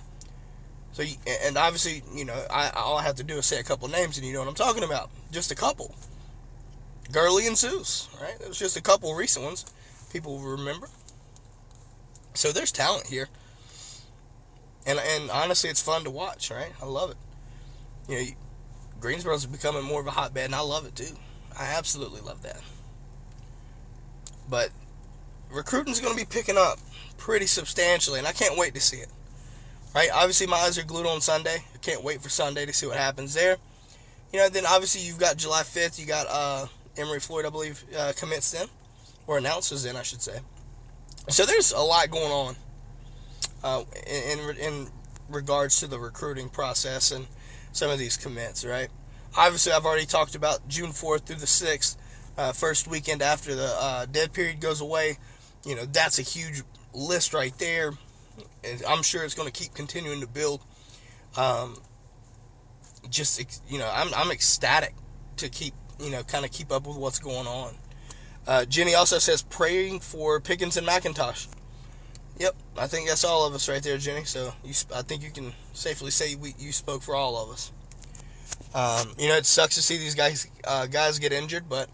So, 1.00 1.06
and 1.46 1.56
obviously, 1.56 2.02
you 2.14 2.26
know, 2.26 2.44
I, 2.50 2.68
all 2.76 2.98
I 2.98 3.02
have 3.04 3.16
to 3.16 3.24
do 3.24 3.38
is 3.38 3.46
say 3.46 3.58
a 3.58 3.62
couple 3.62 3.88
names, 3.88 4.18
and 4.18 4.26
you 4.26 4.34
know 4.34 4.40
what 4.40 4.48
I'm 4.48 4.54
talking 4.54 4.84
about. 4.84 5.08
Just 5.32 5.50
a 5.50 5.54
couple. 5.54 5.94
Gurley 7.10 7.46
and 7.46 7.56
Seuss, 7.56 8.08
right? 8.20 8.38
It 8.38 8.46
was 8.46 8.58
just 8.58 8.76
a 8.76 8.82
couple 8.82 9.14
recent 9.14 9.46
ones. 9.46 9.64
People 10.12 10.38
remember. 10.40 10.88
So 12.34 12.52
there's 12.52 12.70
talent 12.70 13.06
here, 13.06 13.28
and 14.86 14.98
and 14.98 15.30
honestly, 15.30 15.70
it's 15.70 15.80
fun 15.80 16.04
to 16.04 16.10
watch, 16.10 16.50
right? 16.50 16.72
I 16.82 16.84
love 16.84 17.12
it. 17.12 17.16
You 18.06 18.18
know, 18.18 18.26
Greensboro's 19.00 19.46
becoming 19.46 19.84
more 19.84 20.02
of 20.02 20.06
a 20.06 20.10
hotbed, 20.10 20.44
and 20.44 20.54
I 20.54 20.60
love 20.60 20.84
it 20.84 20.96
too. 20.96 21.16
I 21.58 21.64
absolutely 21.78 22.20
love 22.20 22.42
that. 22.42 22.60
But 24.50 24.68
recruiting's 25.50 25.98
going 25.98 26.12
to 26.12 26.20
be 26.20 26.28
picking 26.28 26.58
up 26.58 26.78
pretty 27.16 27.46
substantially, 27.46 28.18
and 28.18 28.28
I 28.28 28.32
can't 28.32 28.58
wait 28.58 28.74
to 28.74 28.82
see 28.82 28.98
it. 28.98 29.08
Right? 29.94 30.08
Obviously, 30.12 30.46
my 30.46 30.56
eyes 30.56 30.78
are 30.78 30.84
glued 30.84 31.06
on 31.06 31.20
Sunday. 31.20 31.56
I 31.74 31.78
can't 31.78 32.02
wait 32.02 32.20
for 32.22 32.28
Sunday 32.28 32.66
to 32.66 32.72
see 32.72 32.86
what 32.86 32.96
happens 32.96 33.34
there. 33.34 33.56
You 34.32 34.38
know, 34.38 34.48
then 34.48 34.64
obviously 34.66 35.02
you've 35.02 35.18
got 35.18 35.36
July 35.36 35.62
5th. 35.62 35.98
You 35.98 36.06
got 36.06 36.26
uh, 36.28 36.66
Emory 36.96 37.20
Floyd, 37.20 37.46
I 37.46 37.50
believe, 37.50 37.82
uh, 37.96 38.12
commits 38.16 38.52
then, 38.52 38.66
or 39.26 39.38
announces 39.38 39.82
then, 39.82 39.96
I 39.96 40.02
should 40.02 40.22
say. 40.22 40.38
So 41.28 41.44
there's 41.44 41.72
a 41.72 41.80
lot 41.80 42.10
going 42.10 42.30
on 42.30 42.56
uh, 43.62 43.84
in, 44.06 44.38
in 44.38 44.56
in 44.56 44.88
regards 45.28 45.80
to 45.80 45.86
the 45.86 45.98
recruiting 45.98 46.48
process 46.48 47.12
and 47.12 47.26
some 47.72 47.90
of 47.90 47.98
these 47.98 48.16
commits, 48.16 48.64
right? 48.64 48.88
Obviously, 49.36 49.72
I've 49.72 49.86
already 49.86 50.06
talked 50.06 50.34
about 50.34 50.66
June 50.68 50.90
4th 50.90 51.22
through 51.26 51.36
the 51.36 51.46
6th, 51.46 51.96
uh, 52.36 52.52
first 52.52 52.88
weekend 52.88 53.22
after 53.22 53.54
the 53.54 53.72
uh, 53.78 54.06
dead 54.06 54.32
period 54.32 54.60
goes 54.60 54.80
away. 54.80 55.18
You 55.64 55.76
know, 55.76 55.84
that's 55.84 56.18
a 56.18 56.22
huge 56.22 56.62
list 56.92 57.32
right 57.32 57.56
there. 57.58 57.92
I'm 58.88 59.02
sure 59.02 59.24
it's 59.24 59.34
going 59.34 59.50
to 59.50 59.52
keep 59.52 59.74
continuing 59.74 60.20
to 60.20 60.26
build. 60.26 60.62
Um, 61.36 61.76
just, 63.08 63.62
you 63.68 63.78
know, 63.78 63.90
I'm, 63.92 64.12
I'm 64.14 64.30
ecstatic 64.30 64.94
to 65.36 65.48
keep, 65.48 65.74
you 65.98 66.10
know, 66.10 66.22
kind 66.22 66.44
of 66.44 66.50
keep 66.50 66.70
up 66.70 66.86
with 66.86 66.96
what's 66.96 67.18
going 67.18 67.46
on. 67.46 67.74
Uh, 68.46 68.64
Jenny 68.64 68.94
also 68.94 69.18
says 69.18 69.42
praying 69.42 70.00
for 70.00 70.40
Pickens 70.40 70.76
and 70.76 70.86
McIntosh. 70.86 71.48
Yep, 72.38 72.56
I 72.78 72.86
think 72.86 73.08
that's 73.08 73.22
all 73.22 73.46
of 73.46 73.54
us 73.54 73.68
right 73.68 73.82
there, 73.82 73.98
Jenny. 73.98 74.24
So 74.24 74.54
you, 74.64 74.72
I 74.94 75.02
think 75.02 75.22
you 75.22 75.30
can 75.30 75.52
safely 75.74 76.10
say 76.10 76.34
we, 76.36 76.54
you 76.58 76.72
spoke 76.72 77.02
for 77.02 77.14
all 77.14 77.36
of 77.36 77.50
us. 77.50 77.70
Um, 78.74 79.14
you 79.18 79.28
know, 79.28 79.36
it 79.36 79.44
sucks 79.44 79.74
to 79.74 79.82
see 79.82 79.98
these 79.98 80.14
guys 80.14 80.48
uh, 80.64 80.86
guys 80.86 81.18
get 81.18 81.32
injured, 81.32 81.68
but 81.68 81.90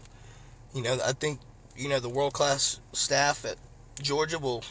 you 0.73 0.81
know, 0.83 0.97
I 1.05 1.11
think 1.11 1.39
you 1.75 1.89
know 1.89 1.99
the 1.99 2.09
world 2.09 2.33
class 2.33 2.79
staff 2.93 3.43
at 3.45 3.57
Georgia 4.01 4.39
will 4.39 4.63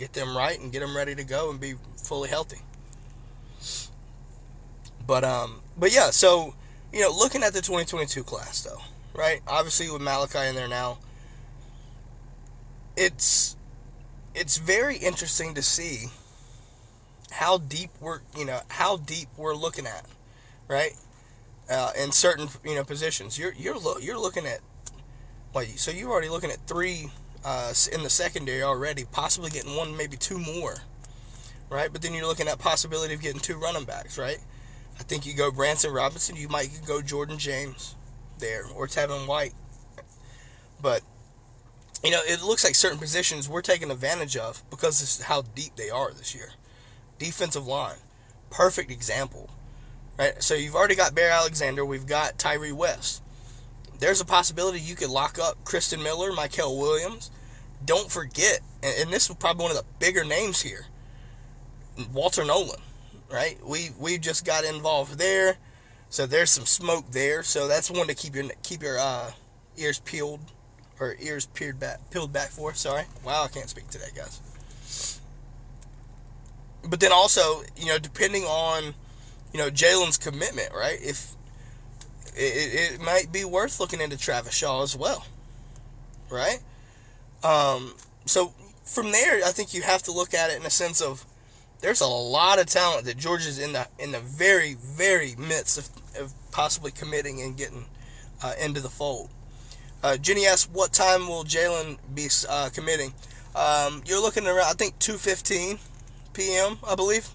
get 0.00 0.14
them 0.14 0.36
right 0.36 0.58
and 0.58 0.72
get 0.72 0.80
them 0.80 0.96
ready 0.96 1.14
to 1.14 1.22
go 1.22 1.50
and 1.50 1.60
be 1.60 1.74
fully 1.96 2.28
healthy. 2.28 2.58
But 5.06 5.22
um, 5.24 5.60
but 5.76 5.94
yeah, 5.94 6.10
so 6.10 6.54
you 6.92 7.00
know, 7.00 7.10
looking 7.10 7.42
at 7.42 7.52
the 7.52 7.60
2022 7.60 8.24
class 8.24 8.62
though, 8.62 8.80
right? 9.14 9.40
Obviously 9.46 9.90
with 9.90 10.02
Malaki 10.02 10.48
in 10.48 10.56
there 10.56 10.68
now, 10.68 10.98
it's 12.96 13.56
it's 14.34 14.56
very 14.56 14.96
interesting 14.96 15.54
to 15.54 15.62
see 15.62 16.06
how 17.30 17.58
deep 17.58 17.90
we're 18.00 18.20
you 18.36 18.44
know 18.44 18.60
how 18.68 18.96
deep 18.96 19.28
we're 19.36 19.54
looking 19.54 19.86
at, 19.86 20.06
right? 20.66 20.92
Uh, 21.70 21.92
in 21.96 22.10
certain 22.10 22.48
you 22.64 22.74
know 22.74 22.84
positions, 22.84 23.38
you're 23.38 23.52
you're 23.52 23.78
lo- 23.78 23.98
you're 23.98 24.18
looking 24.18 24.46
at 24.46 24.60
like 25.54 25.68
so 25.76 25.90
you're 25.90 26.10
already 26.10 26.28
looking 26.28 26.50
at 26.50 26.58
three 26.66 27.10
uh, 27.44 27.72
in 27.92 28.02
the 28.02 28.10
secondary 28.10 28.62
already, 28.62 29.04
possibly 29.04 29.50
getting 29.50 29.76
one, 29.76 29.96
maybe 29.96 30.16
two 30.16 30.38
more, 30.38 30.76
right? 31.68 31.92
But 31.92 32.02
then 32.02 32.14
you're 32.14 32.26
looking 32.26 32.48
at 32.48 32.58
possibility 32.58 33.14
of 33.14 33.22
getting 33.22 33.40
two 33.40 33.56
running 33.56 33.84
backs, 33.84 34.18
right? 34.18 34.38
I 34.98 35.02
think 35.02 35.24
you 35.24 35.34
go 35.34 35.50
Branson 35.50 35.92
Robinson, 35.92 36.36
you 36.36 36.48
might 36.48 36.80
go 36.86 37.00
Jordan 37.00 37.38
James 37.38 37.96
there 38.38 38.64
or 38.74 38.86
Tevin 38.86 39.26
White, 39.26 39.54
but 40.82 41.02
you 42.04 42.10
know 42.10 42.20
it 42.26 42.42
looks 42.42 42.64
like 42.64 42.74
certain 42.74 42.98
positions 42.98 43.48
we're 43.48 43.62
taking 43.62 43.90
advantage 43.90 44.36
of 44.36 44.62
because 44.70 45.00
is 45.00 45.22
how 45.22 45.42
deep 45.42 45.76
they 45.76 45.88
are 45.88 46.12
this 46.12 46.34
year. 46.34 46.50
Defensive 47.18 47.66
line, 47.66 47.96
perfect 48.50 48.90
example, 48.90 49.48
right? 50.18 50.42
So 50.42 50.54
you've 50.54 50.76
already 50.76 50.96
got 50.96 51.14
Bear 51.14 51.30
Alexander, 51.30 51.84
we've 51.84 52.06
got 52.06 52.38
Tyre 52.38 52.74
West 52.74 53.22
there's 54.00 54.20
a 54.20 54.24
possibility 54.24 54.80
you 54.80 54.96
could 54.96 55.10
lock 55.10 55.38
up 55.38 55.62
Christen 55.64 56.02
Miller, 56.02 56.32
Mykel 56.32 56.76
Williams. 56.78 57.30
Don't 57.84 58.10
forget, 58.10 58.60
and, 58.82 58.94
and 59.02 59.10
this 59.10 59.28
is 59.28 59.36
probably 59.36 59.64
one 59.64 59.70
of 59.70 59.76
the 59.76 59.84
bigger 59.98 60.24
names 60.24 60.60
here, 60.60 60.86
Walter 62.12 62.44
Nolen, 62.44 62.80
right? 63.30 63.58
We 63.64 63.90
we 63.98 64.18
just 64.18 64.44
got 64.44 64.64
involved 64.64 65.18
there, 65.18 65.56
so 66.08 66.26
there's 66.26 66.50
some 66.50 66.66
smoke 66.66 67.10
there. 67.10 67.42
So 67.42 67.68
that's 67.68 67.90
one 67.90 68.06
to 68.08 68.14
keep 68.14 68.34
your 68.34 68.44
keep 68.62 68.82
your 68.82 68.98
uh, 68.98 69.32
ears 69.76 70.00
peeled 70.00 70.40
or 70.98 71.16
ears 71.20 71.46
peeled 71.46 71.78
back 71.78 72.10
peeled 72.10 72.32
back 72.32 72.48
for. 72.48 72.74
Sorry, 72.74 73.04
wow, 73.24 73.44
I 73.44 73.48
can't 73.48 73.68
speak 73.68 73.88
today, 73.88 74.08
guys. 74.14 75.20
But 76.88 77.00
then 77.00 77.12
also, 77.12 77.62
you 77.76 77.86
know, 77.86 77.98
depending 77.98 78.44
on 78.44 78.94
you 79.52 79.58
know 79.58 79.70
Jalen's 79.70 80.18
commitment, 80.18 80.72
right? 80.74 80.98
If 81.00 81.34
it, 82.36 82.94
it 82.94 83.00
might 83.00 83.32
be 83.32 83.44
worth 83.44 83.80
looking 83.80 84.00
into 84.00 84.16
Travis 84.16 84.54
Shaw 84.54 84.82
as 84.82 84.96
well, 84.96 85.26
right? 86.30 86.58
Um, 87.42 87.94
so 88.26 88.52
from 88.84 89.12
there, 89.12 89.44
I 89.44 89.50
think 89.50 89.74
you 89.74 89.82
have 89.82 90.02
to 90.04 90.12
look 90.12 90.34
at 90.34 90.50
it 90.50 90.58
in 90.58 90.66
a 90.66 90.70
sense 90.70 91.00
of 91.00 91.24
there's 91.80 92.00
a 92.00 92.06
lot 92.06 92.58
of 92.58 92.66
talent 92.66 93.06
that 93.06 93.16
Georgia's 93.16 93.58
in 93.58 93.72
the 93.72 93.86
in 93.98 94.12
the 94.12 94.20
very 94.20 94.74
very 94.74 95.34
midst 95.36 95.78
of, 95.78 95.88
of 96.20 96.32
possibly 96.50 96.90
committing 96.90 97.40
and 97.40 97.56
getting 97.56 97.86
uh, 98.42 98.52
into 98.62 98.80
the 98.80 98.90
fold. 98.90 99.30
Uh, 100.02 100.16
Jenny 100.16 100.46
asks, 100.46 100.70
"What 100.70 100.92
time 100.92 101.28
will 101.28 101.44
Jalen 101.44 101.98
be 102.14 102.28
uh, 102.48 102.70
committing?" 102.72 103.14
Um, 103.54 104.02
you're 104.06 104.20
looking 104.20 104.46
around, 104.46 104.66
I 104.66 104.72
think 104.72 104.98
2:15 104.98 105.78
p.m. 106.32 106.78
I 106.86 106.94
believe, 106.94 107.28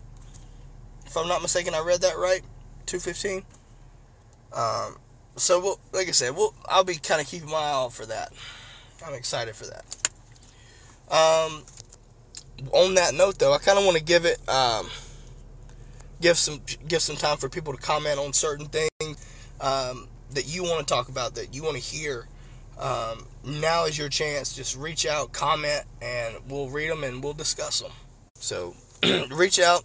if 1.05 1.17
I'm 1.17 1.27
not 1.27 1.41
mistaken. 1.41 1.73
I 1.73 1.81
read 1.81 2.01
that 2.01 2.17
right. 2.17 2.41
2:15. 2.85 3.43
Um, 4.55 4.97
so 5.35 5.59
we'll, 5.59 5.79
like 5.91 6.07
I 6.07 6.11
said, 6.11 6.35
we'll, 6.35 6.53
I'll 6.65 6.83
be 6.83 6.95
kind 6.95 7.21
of 7.21 7.27
keeping 7.27 7.49
my 7.49 7.57
eye 7.57 7.71
out 7.71 7.93
for 7.93 8.05
that. 8.05 8.31
I'm 9.05 9.13
excited 9.13 9.55
for 9.55 9.65
that. 9.65 9.85
Um, 11.11 11.63
on 12.71 12.95
that 12.95 13.13
note, 13.13 13.37
though, 13.37 13.53
I 13.53 13.57
kind 13.57 13.77
of 13.77 13.85
want 13.85 13.97
to 13.97 14.03
give 14.03 14.25
it, 14.25 14.37
um, 14.49 14.87
give 16.21 16.37
some, 16.37 16.61
give 16.87 17.01
some 17.01 17.17
time 17.17 17.37
for 17.37 17.49
people 17.49 17.73
to 17.73 17.81
comment 17.81 18.17
on 18.17 18.33
certain 18.33 18.67
things 18.67 18.89
um, 19.59 20.07
that 20.31 20.47
you 20.47 20.63
want 20.63 20.87
to 20.87 20.91
talk 20.91 21.09
about, 21.09 21.35
that 21.35 21.53
you 21.53 21.63
want 21.63 21.75
to 21.75 21.81
hear. 21.81 22.27
Um, 22.79 23.25
now 23.43 23.85
is 23.85 23.97
your 23.97 24.09
chance. 24.09 24.55
Just 24.55 24.77
reach 24.77 25.05
out, 25.05 25.31
comment, 25.33 25.83
and 26.01 26.35
we'll 26.47 26.69
read 26.69 26.89
them 26.89 27.03
and 27.03 27.23
we'll 27.23 27.33
discuss 27.33 27.81
them. 27.81 27.91
So 28.37 28.73
reach 29.31 29.59
out 29.59 29.83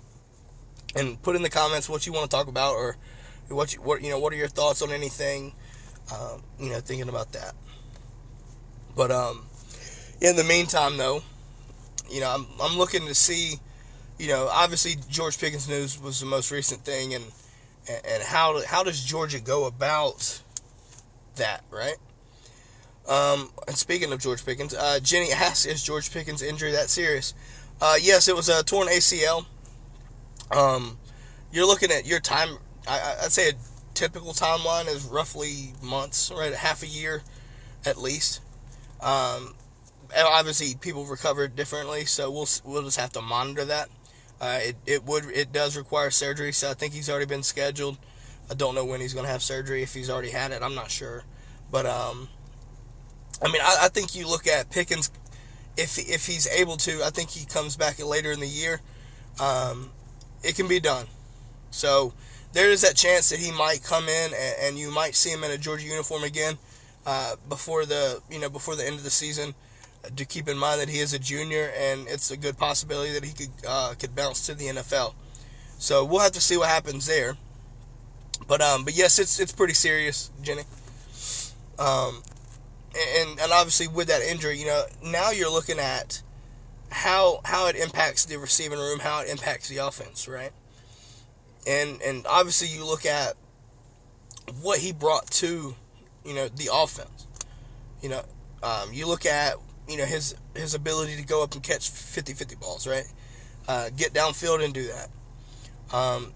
and 0.94 1.20
put 1.22 1.36
in 1.36 1.42
the 1.42 1.50
comments 1.50 1.88
what 1.88 2.06
you 2.06 2.12
want 2.12 2.30
to 2.30 2.36
talk 2.36 2.48
about 2.48 2.74
or 2.74 2.96
what 3.50 3.74
you, 3.74 3.80
what 3.82 4.02
you 4.02 4.10
know? 4.10 4.18
What 4.18 4.32
are 4.32 4.36
your 4.36 4.48
thoughts 4.48 4.82
on 4.82 4.90
anything? 4.90 5.52
Um, 6.12 6.42
you 6.58 6.70
know, 6.70 6.80
thinking 6.80 7.08
about 7.08 7.32
that. 7.32 7.54
But 8.96 9.10
um, 9.10 9.44
in 10.20 10.36
the 10.36 10.44
meantime, 10.44 10.96
though, 10.96 11.22
you 12.10 12.20
know, 12.20 12.30
I'm 12.30 12.46
I'm 12.60 12.78
looking 12.78 13.06
to 13.06 13.14
see, 13.14 13.54
you 14.18 14.28
know, 14.28 14.48
obviously 14.50 14.96
George 15.08 15.38
Pickens 15.38 15.68
news 15.68 16.00
was 16.00 16.20
the 16.20 16.26
most 16.26 16.50
recent 16.50 16.84
thing, 16.84 17.14
and 17.14 17.24
and 17.88 18.22
how 18.22 18.64
how 18.66 18.82
does 18.82 19.02
Georgia 19.04 19.40
go 19.40 19.66
about 19.66 20.42
that, 21.36 21.62
right? 21.70 21.96
Um, 23.08 23.50
and 23.66 23.76
speaking 23.76 24.12
of 24.12 24.20
George 24.20 24.44
Pickens, 24.44 24.74
uh, 24.74 25.00
Jenny 25.00 25.32
asks, 25.32 25.66
"Is 25.66 25.82
George 25.82 26.12
Pickens' 26.12 26.42
injury 26.42 26.72
that 26.72 26.90
serious?" 26.90 27.34
Uh, 27.80 27.96
yes, 28.00 28.28
it 28.28 28.36
was 28.36 28.48
a 28.48 28.62
torn 28.62 28.88
ACL. 28.88 29.46
Um, 30.50 30.98
you're 31.52 31.66
looking 31.66 31.90
at 31.90 32.06
your 32.06 32.20
time 32.20 32.58
I, 32.88 33.16
I'd 33.24 33.32
say 33.32 33.50
a 33.50 33.52
typical 33.94 34.32
timeline 34.32 34.88
is 34.88 35.04
roughly 35.04 35.72
months, 35.82 36.30
right? 36.34 36.52
Half 36.54 36.82
a 36.82 36.86
year 36.86 37.22
at 37.84 37.98
least. 37.98 38.40
Um, 39.00 39.54
obviously, 40.16 40.74
people 40.80 41.04
recover 41.04 41.48
differently, 41.48 42.04
so 42.04 42.30
we'll 42.30 42.48
we'll 42.64 42.82
just 42.82 42.98
have 42.98 43.12
to 43.12 43.22
monitor 43.22 43.64
that. 43.66 43.88
Uh, 44.40 44.58
it 44.62 44.76
it 44.86 45.04
would 45.04 45.24
it 45.26 45.52
does 45.52 45.76
require 45.76 46.10
surgery, 46.10 46.52
so 46.52 46.70
I 46.70 46.74
think 46.74 46.92
he's 46.94 47.10
already 47.10 47.26
been 47.26 47.42
scheduled. 47.42 47.98
I 48.50 48.54
don't 48.54 48.74
know 48.74 48.84
when 48.84 49.00
he's 49.00 49.14
going 49.14 49.26
to 49.26 49.30
have 49.30 49.42
surgery. 49.42 49.82
If 49.82 49.94
he's 49.94 50.10
already 50.10 50.30
had 50.30 50.50
it, 50.50 50.62
I'm 50.62 50.74
not 50.74 50.90
sure. 50.90 51.24
But 51.70 51.86
um, 51.86 52.28
I 53.42 53.50
mean, 53.50 53.62
I, 53.62 53.78
I 53.82 53.88
think 53.88 54.14
you 54.14 54.28
look 54.28 54.46
at 54.46 54.70
Pickens. 54.70 55.10
If 55.76 55.98
if 55.98 56.26
he's 56.26 56.46
able 56.48 56.76
to, 56.78 57.02
I 57.04 57.10
think 57.10 57.30
he 57.30 57.46
comes 57.46 57.76
back 57.76 58.04
later 58.04 58.32
in 58.32 58.40
the 58.40 58.48
year. 58.48 58.80
Um, 59.38 59.90
it 60.42 60.56
can 60.56 60.68
be 60.68 60.80
done. 60.80 61.06
So 61.70 62.12
there 62.52 62.70
is 62.70 62.82
that 62.82 62.96
chance 62.96 63.30
that 63.30 63.38
he 63.38 63.52
might 63.52 63.82
come 63.82 64.08
in 64.08 64.32
and, 64.34 64.54
and 64.60 64.78
you 64.78 64.90
might 64.90 65.14
see 65.14 65.30
him 65.30 65.44
in 65.44 65.50
a 65.50 65.58
Georgia 65.58 65.86
uniform 65.86 66.24
again 66.24 66.58
uh, 67.06 67.36
before 67.48 67.86
the 67.86 68.20
you 68.30 68.38
know 68.38 68.48
before 68.48 68.76
the 68.76 68.86
end 68.86 68.96
of 68.96 69.04
the 69.04 69.10
season. 69.10 69.54
Uh, 70.04 70.08
to 70.16 70.24
keep 70.24 70.48
in 70.48 70.56
mind 70.56 70.80
that 70.80 70.88
he 70.88 70.98
is 70.98 71.12
a 71.12 71.18
junior 71.18 71.70
and 71.76 72.08
it's 72.08 72.30
a 72.30 72.36
good 72.36 72.56
possibility 72.56 73.12
that 73.12 73.24
he 73.24 73.32
could 73.32 73.50
uh, 73.66 73.94
could 73.98 74.14
bounce 74.14 74.46
to 74.46 74.54
the 74.54 74.66
NFL. 74.66 75.14
So 75.78 76.04
we'll 76.04 76.20
have 76.20 76.32
to 76.32 76.40
see 76.40 76.56
what 76.56 76.68
happens 76.68 77.06
there. 77.06 77.36
But 78.46 78.60
um, 78.60 78.84
but 78.84 78.96
yes, 78.96 79.18
it's 79.18 79.38
it's 79.38 79.52
pretty 79.52 79.74
serious, 79.74 80.30
Jenny. 80.42 80.62
Um, 81.78 82.22
and 83.18 83.38
and 83.38 83.52
obviously 83.52 83.88
with 83.88 84.08
that 84.08 84.22
injury, 84.22 84.58
you 84.58 84.66
know, 84.66 84.84
now 85.04 85.30
you're 85.30 85.50
looking 85.50 85.78
at 85.78 86.22
how 86.90 87.40
how 87.44 87.68
it 87.68 87.76
impacts 87.76 88.24
the 88.24 88.38
receiving 88.38 88.78
room, 88.78 88.98
how 88.98 89.20
it 89.22 89.28
impacts 89.28 89.68
the 89.68 89.78
offense, 89.78 90.26
right? 90.28 90.52
And 91.66 92.00
and 92.02 92.26
obviously 92.26 92.68
you 92.68 92.84
look 92.84 93.06
at 93.06 93.34
what 94.62 94.78
he 94.78 94.92
brought 94.92 95.30
to 95.30 95.74
you 96.24 96.34
know 96.34 96.48
the 96.48 96.70
offense. 96.72 97.26
You 98.02 98.10
know, 98.10 98.22
um, 98.62 98.92
you 98.92 99.06
look 99.06 99.26
at 99.26 99.54
you 99.88 99.96
know 99.96 100.04
his 100.04 100.34
his 100.54 100.74
ability 100.74 101.16
to 101.16 101.22
go 101.22 101.42
up 101.42 101.54
and 101.54 101.62
catch 101.62 101.90
50-50 101.90 102.60
balls, 102.60 102.86
right? 102.86 103.06
Uh, 103.68 103.90
get 103.96 104.12
downfield 104.12 104.64
and 104.64 104.74
do 104.74 104.88
that. 104.88 105.08
Um, 105.96 106.32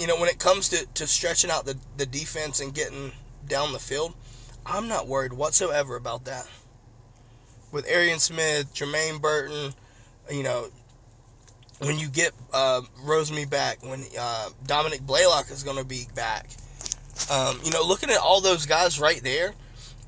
you 0.00 0.06
know, 0.06 0.16
when 0.16 0.28
it 0.28 0.38
comes 0.38 0.68
to, 0.70 0.86
to 0.94 1.06
stretching 1.06 1.50
out 1.50 1.64
the, 1.64 1.76
the 1.96 2.06
defense 2.06 2.60
and 2.60 2.74
getting 2.74 3.12
down 3.48 3.72
the 3.72 3.78
field, 3.78 4.14
I'm 4.64 4.88
not 4.88 5.08
worried 5.08 5.32
whatsoever 5.32 5.96
about 5.96 6.24
that. 6.26 6.46
With 7.72 7.88
Arian 7.88 8.18
Smith, 8.18 8.72
Jermaine 8.74 9.20
Burton, 9.20 9.72
you 10.30 10.42
know, 10.42 10.68
when 11.80 11.98
you 11.98 12.08
get 12.08 12.32
uh, 12.52 12.82
Rosemy 13.04 13.48
back, 13.48 13.84
when 13.84 14.04
uh, 14.18 14.48
Dominick 14.66 15.02
Blaylock 15.02 15.50
is 15.50 15.62
going 15.62 15.76
to 15.76 15.84
be 15.84 16.06
back, 16.14 16.48
um, 17.30 17.58
you 17.64 17.70
know, 17.70 17.82
looking 17.82 18.10
at 18.10 18.18
all 18.18 18.40
those 18.40 18.66
guys 18.66 18.98
right 18.98 19.22
there, 19.22 19.54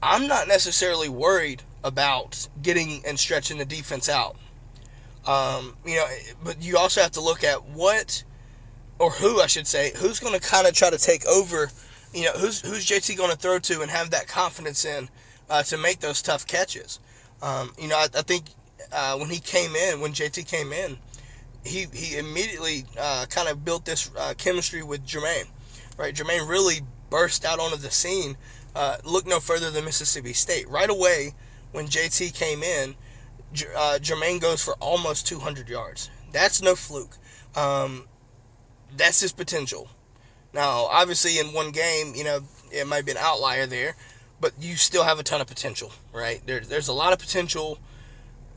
I'm 0.02 0.28
not 0.28 0.48
necessarily 0.48 1.08
worried 1.08 1.62
about 1.84 2.48
getting 2.62 3.02
and 3.06 3.18
stretching 3.18 3.58
the 3.58 3.64
defense 3.64 4.08
out. 4.08 4.36
Um, 5.26 5.76
you 5.84 5.96
know, 5.96 6.06
but 6.42 6.62
you 6.62 6.78
also 6.78 7.02
have 7.02 7.12
to 7.12 7.20
look 7.20 7.44
at 7.44 7.64
what 7.64 8.24
or 8.98 9.10
who 9.10 9.40
I 9.40 9.46
should 9.46 9.66
say, 9.66 9.92
who's 9.96 10.20
going 10.20 10.38
to 10.38 10.40
kind 10.40 10.66
of 10.66 10.74
try 10.74 10.90
to 10.90 10.98
take 10.98 11.26
over. 11.26 11.70
You 12.14 12.24
know, 12.24 12.32
who's 12.32 12.60
who's 12.60 12.86
JT 12.86 13.16
going 13.18 13.30
to 13.30 13.36
throw 13.36 13.58
to 13.58 13.82
and 13.82 13.90
have 13.90 14.10
that 14.10 14.26
confidence 14.26 14.84
in 14.84 15.08
uh, 15.50 15.62
to 15.64 15.76
make 15.76 16.00
those 16.00 16.22
tough 16.22 16.46
catches. 16.46 16.98
Um, 17.42 17.72
you 17.78 17.88
know, 17.88 17.96
I, 17.96 18.04
I 18.04 18.22
think 18.22 18.44
uh, 18.92 19.16
when 19.18 19.28
he 19.28 19.38
came 19.38 19.76
in, 19.76 20.00
when 20.00 20.12
JT 20.12 20.48
came 20.48 20.72
in, 20.72 20.98
he 21.68 21.86
he 21.92 22.16
immediately 22.16 22.84
uh, 22.98 23.26
kind 23.28 23.48
of 23.48 23.64
built 23.64 23.84
this 23.84 24.10
uh, 24.16 24.34
chemistry 24.36 24.82
with 24.82 25.06
Jermaine. 25.06 25.48
Right, 25.96 26.14
Jermaine 26.14 26.48
really 26.48 26.80
burst 27.10 27.44
out 27.44 27.58
onto 27.58 27.76
the 27.76 27.90
scene. 27.90 28.36
Uh, 28.74 28.98
look 29.04 29.26
no 29.26 29.40
further 29.40 29.70
than 29.70 29.84
Mississippi 29.84 30.32
State. 30.32 30.68
Right 30.68 30.88
away, 30.88 31.34
when 31.72 31.86
JT 31.86 32.34
came 32.34 32.62
in, 32.62 32.94
uh, 33.76 33.98
Jermaine 34.00 34.40
goes 34.40 34.62
for 34.62 34.74
almost 34.74 35.26
200 35.26 35.68
yards. 35.68 36.10
That's 36.32 36.62
no 36.62 36.74
fluke. 36.74 37.16
Um, 37.56 38.06
that's 38.96 39.20
his 39.20 39.32
potential. 39.32 39.88
Now, 40.52 40.86
obviously, 40.90 41.38
in 41.38 41.52
one 41.52 41.72
game, 41.72 42.14
you 42.14 42.24
know, 42.24 42.40
it 42.70 42.86
might 42.86 43.04
be 43.04 43.12
an 43.12 43.18
outlier 43.18 43.66
there, 43.66 43.96
but 44.40 44.52
you 44.60 44.76
still 44.76 45.04
have 45.04 45.18
a 45.18 45.22
ton 45.22 45.40
of 45.40 45.46
potential, 45.46 45.92
right? 46.12 46.40
There, 46.46 46.60
there's 46.60 46.88
a 46.88 46.92
lot 46.92 47.12
of 47.12 47.18
potential 47.18 47.78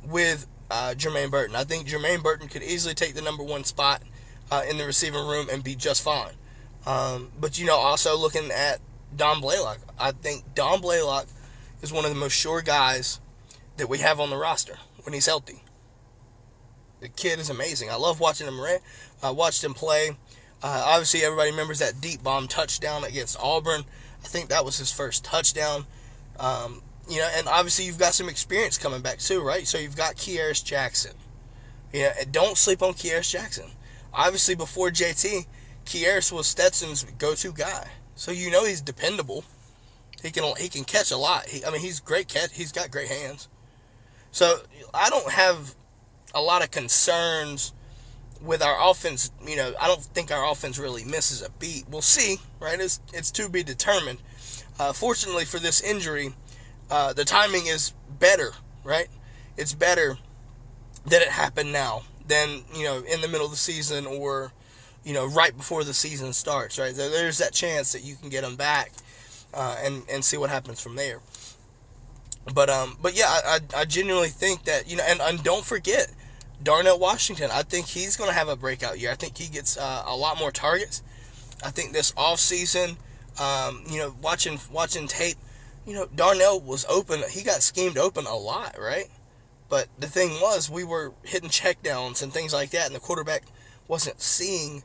with 0.03 0.47
uh, 0.71 0.93
Jermaine 0.95 1.29
Burton. 1.29 1.55
I 1.55 1.65
think 1.65 1.87
Jermaine 1.87 2.23
Burton 2.23 2.47
could 2.47 2.63
easily 2.63 2.95
take 2.95 3.13
the 3.13 3.21
number 3.21 3.43
one 3.43 3.63
spot 3.63 4.01
uh, 4.49 4.63
in 4.67 4.77
the 4.77 4.85
receiving 4.85 5.27
room 5.27 5.47
and 5.51 5.63
be 5.63 5.75
just 5.75 6.01
fine. 6.01 6.33
Um, 6.85 7.31
but, 7.39 7.59
you 7.59 7.65
know, 7.65 7.75
also 7.75 8.17
looking 8.17 8.49
at 8.49 8.79
Dom 9.15 9.41
Blaylock, 9.41 9.79
I 9.99 10.11
think 10.11 10.55
Dom 10.55 10.81
Blaylock 10.81 11.27
is 11.81 11.93
one 11.93 12.05
of 12.05 12.11
the 12.11 12.19
most 12.19 12.33
sure 12.33 12.61
guys 12.61 13.19
that 13.77 13.87
we 13.87 13.99
have 13.99 14.19
on 14.19 14.29
the 14.29 14.37
roster 14.37 14.77
when 15.03 15.13
he's 15.13 15.25
healthy. 15.25 15.63
The 17.01 17.09
kid 17.09 17.39
is 17.39 17.49
amazing. 17.49 17.89
I 17.89 17.95
love 17.95 18.19
watching 18.19 18.47
him 18.47 18.59
run. 18.59 18.79
I 19.21 19.31
watched 19.31 19.63
him 19.63 19.73
play. 19.73 20.11
Uh, 20.63 20.83
obviously, 20.85 21.23
everybody 21.23 21.49
remembers 21.49 21.79
that 21.79 21.99
deep 21.99 22.23
bomb 22.23 22.47
touchdown 22.47 23.03
against 23.03 23.37
Auburn. 23.39 23.83
I 24.23 24.27
think 24.27 24.49
that 24.49 24.63
was 24.63 24.77
his 24.77 24.91
first 24.91 25.25
touchdown. 25.25 25.87
Um, 26.39 26.83
you 27.09 27.17
know, 27.17 27.29
and 27.35 27.47
obviously 27.47 27.85
you've 27.85 27.97
got 27.97 28.13
some 28.13 28.29
experience 28.29 28.77
coming 28.77 29.01
back 29.01 29.19
too, 29.19 29.41
right? 29.41 29.67
So 29.67 29.77
you've 29.77 29.95
got 29.95 30.15
Kearis 30.15 30.63
Jackson. 30.63 31.13
Yeah, 31.93 32.13
and 32.19 32.31
don't 32.31 32.57
sleep 32.57 32.81
on 32.81 32.93
Kearis 32.93 33.29
Jackson. 33.29 33.69
Obviously, 34.13 34.55
before 34.55 34.89
JT, 34.89 35.45
Kearis 35.85 36.31
was 36.31 36.47
Stetson's 36.47 37.03
go-to 37.17 37.51
guy, 37.51 37.89
so 38.15 38.31
you 38.31 38.49
know 38.51 38.65
he's 38.65 38.81
dependable. 38.81 39.43
He 40.21 40.31
can 40.31 40.43
he 40.57 40.69
can 40.69 40.83
catch 40.83 41.11
a 41.11 41.17
lot. 41.17 41.47
He, 41.47 41.65
I 41.65 41.71
mean, 41.71 41.81
he's 41.81 41.99
great 41.99 42.27
catch. 42.27 42.53
He's 42.53 42.71
got 42.71 42.91
great 42.91 43.07
hands. 43.07 43.47
So 44.31 44.59
I 44.93 45.09
don't 45.09 45.29
have 45.31 45.75
a 46.33 46.41
lot 46.41 46.63
of 46.63 46.71
concerns 46.71 47.73
with 48.41 48.61
our 48.61 48.89
offense. 48.89 49.31
You 49.45 49.55
know, 49.55 49.73
I 49.79 49.87
don't 49.87 50.01
think 50.01 50.31
our 50.31 50.49
offense 50.49 50.77
really 50.77 51.03
misses 51.03 51.41
a 51.41 51.49
beat. 51.51 51.85
We'll 51.89 52.01
see, 52.01 52.37
right? 52.59 52.79
It's 52.79 52.99
it's 53.13 53.31
to 53.31 53.49
be 53.49 53.63
determined. 53.63 54.19
Uh, 54.79 54.93
fortunately 54.93 55.45
for 55.45 55.59
this 55.59 55.81
injury, 55.81 56.33
uh, 56.91 57.13
the 57.13 57.25
timing 57.25 57.65
is 57.67 57.93
better, 58.19 58.51
right? 58.83 59.07
It's 59.57 59.73
better 59.73 60.17
that 61.05 61.21
it 61.21 61.29
happened 61.29 61.71
now 61.71 62.03
than 62.27 62.63
you 62.75 62.83
know 62.83 62.97
in 62.99 63.21
the 63.21 63.27
middle 63.27 63.45
of 63.45 63.51
the 63.51 63.57
season 63.57 64.05
or 64.05 64.53
you 65.03 65.13
know 65.13 65.25
right 65.27 65.55
before 65.55 65.83
the 65.83 65.93
season 65.93 66.33
starts, 66.33 66.77
right? 66.77 66.93
There's 66.93 67.39
that 67.39 67.53
chance 67.53 67.93
that 67.93 68.03
you 68.03 68.15
can 68.15 68.29
get 68.29 68.43
them 68.43 68.55
back 68.55 68.91
uh, 69.53 69.77
and 69.81 70.03
and 70.11 70.23
see 70.23 70.37
what 70.37 70.49
happens 70.49 70.81
from 70.81 70.95
there. 70.95 71.21
But 72.53 72.69
um, 72.69 72.97
but 73.01 73.15
yeah, 73.15 73.25
I, 73.27 73.59
I, 73.75 73.85
genuinely 73.85 74.29
think 74.29 74.63
that 74.63 74.89
you 74.89 74.97
know, 74.97 75.03
and, 75.07 75.21
and 75.21 75.43
don't 75.43 75.63
forget 75.63 76.11
Darnell 76.63 76.97
Washington. 76.97 77.51
I 77.51 77.61
think 77.61 77.85
he's 77.85 78.17
going 78.17 78.29
to 78.29 78.35
have 78.35 78.49
a 78.49 78.55
breakout 78.55 78.99
year. 78.99 79.11
I 79.11 79.15
think 79.15 79.37
he 79.37 79.47
gets 79.47 79.77
uh, 79.77 80.03
a 80.05 80.15
lot 80.15 80.39
more 80.39 80.51
targets. 80.51 81.03
I 81.63 81.69
think 81.69 81.93
this 81.93 82.13
off 82.17 82.39
season, 82.39 82.97
um, 83.39 83.83
you 83.87 83.99
know, 83.99 84.15
watching 84.21 84.59
watching 84.71 85.07
tape, 85.07 85.37
you 85.85 85.93
know, 85.93 86.07
Darnell 86.15 86.59
was 86.59 86.85
open. 86.89 87.23
He 87.29 87.43
got 87.43 87.61
schemed 87.61 87.97
open 87.97 88.25
a 88.25 88.35
lot, 88.35 88.75
right? 88.79 89.07
But 89.69 89.87
the 89.97 90.07
thing 90.07 90.31
was, 90.41 90.69
we 90.69 90.83
were 90.83 91.13
hitting 91.23 91.49
checkdowns 91.49 92.21
and 92.21 92.31
things 92.31 92.53
like 92.53 92.71
that, 92.71 92.87
and 92.87 92.95
the 92.95 92.99
quarterback 92.99 93.43
wasn't 93.87 94.21
seeing, 94.21 94.83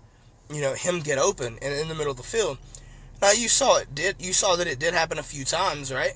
you 0.53 0.61
know, 0.61 0.75
him 0.75 1.01
get 1.01 1.19
open 1.19 1.59
and 1.61 1.75
in 1.75 1.89
the 1.89 1.95
middle 1.95 2.13
of 2.13 2.17
the 2.17 2.23
field. 2.23 2.59
Now 3.21 3.33
you 3.33 3.49
saw 3.49 3.79
it 3.79 3.95
did. 3.95 4.17
You 4.19 4.33
saw 4.33 4.57
that 4.57 4.67
it 4.67 4.79
did 4.79 4.95
happen 4.95 5.19
a 5.19 5.23
few 5.23 5.45
times, 5.45 5.93
right? 5.93 6.15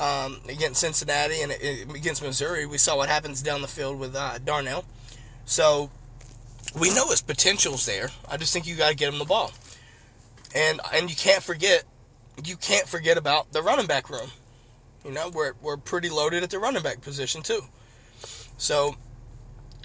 Um, 0.00 0.38
against 0.48 0.80
Cincinnati 0.80 1.42
and 1.42 1.52
against 1.52 2.22
Missouri, 2.22 2.66
we 2.66 2.78
saw 2.78 2.96
what 2.96 3.08
happens 3.08 3.42
down 3.42 3.62
the 3.62 3.68
field 3.68 3.98
with 3.98 4.14
uh, 4.14 4.38
Darnell. 4.38 4.84
So 5.44 5.90
we 6.78 6.94
know 6.94 7.08
his 7.10 7.22
potential's 7.22 7.86
there. 7.86 8.10
I 8.28 8.36
just 8.36 8.52
think 8.52 8.66
you 8.66 8.76
got 8.76 8.90
to 8.90 8.96
get 8.96 9.12
him 9.12 9.18
the 9.18 9.24
ball, 9.24 9.52
and 10.54 10.80
and 10.92 11.10
you 11.10 11.16
can't 11.16 11.42
forget, 11.42 11.84
you 12.44 12.56
can't 12.56 12.86
forget 12.86 13.16
about 13.16 13.52
the 13.52 13.62
running 13.62 13.86
back 13.86 14.10
room. 14.10 14.30
You 15.04 15.12
know, 15.12 15.30
we're 15.30 15.52
we're 15.62 15.76
pretty 15.76 16.08
loaded 16.08 16.42
at 16.42 16.50
the 16.50 16.58
running 16.58 16.82
back 16.82 17.00
position 17.00 17.42
too. 17.42 17.62
So 18.56 18.96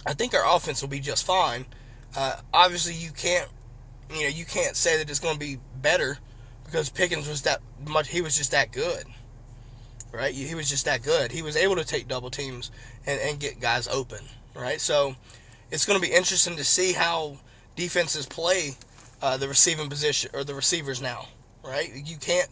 I 0.06 0.14
think 0.14 0.34
our 0.34 0.56
offense 0.56 0.82
will 0.82 0.90
be 0.90 1.00
just 1.00 1.26
fine. 1.26 1.66
Uh, 2.16 2.38
obviously, 2.54 2.94
you 2.94 3.12
can't, 3.12 3.50
you 4.14 4.24
know, 4.24 4.28
you 4.28 4.46
can't 4.46 4.76
say 4.76 4.98
that 4.98 5.10
it's 5.10 5.20
going 5.20 5.36
to 5.36 5.40
be 5.40 5.60
better 5.82 6.18
because 6.66 6.90
Pickens 6.90 7.28
was 7.28 7.44
that 7.44 7.62
much. 7.88 8.10
He 8.10 8.22
was 8.22 8.36
just 8.38 8.52
that 8.52 8.72
good, 8.72 9.06
right? 10.12 10.34
He 10.34 10.56
was 10.56 10.70
just 10.70 10.86
that 10.86 11.04
good. 11.04 11.32
He 11.32 11.42
was 11.42 11.56
able 11.56 11.76
to 11.76 11.86
take 11.86 12.08
double 12.08 12.30
teams 12.30 12.72
and, 13.06 13.20
and 13.22 13.40
get 13.40 13.60
guys 13.60 13.88
open, 13.88 14.20
right? 14.56 14.82
So 14.82 15.16
it's 15.72 15.86
going 15.86 16.00
to 16.00 16.06
be 16.06 16.14
interesting 16.14 16.56
to 16.58 16.64
see 16.64 16.94
how 16.94 17.38
defenses 17.76 18.26
play 18.26 18.76
uh, 19.22 19.38
the 19.38 19.48
receiving 19.48 19.90
position 19.90 20.32
or 20.34 20.44
the 20.44 20.54
receivers 20.54 21.02
now, 21.02 21.28
right? 21.64 21.90
You 21.94 22.18
can't, 22.18 22.50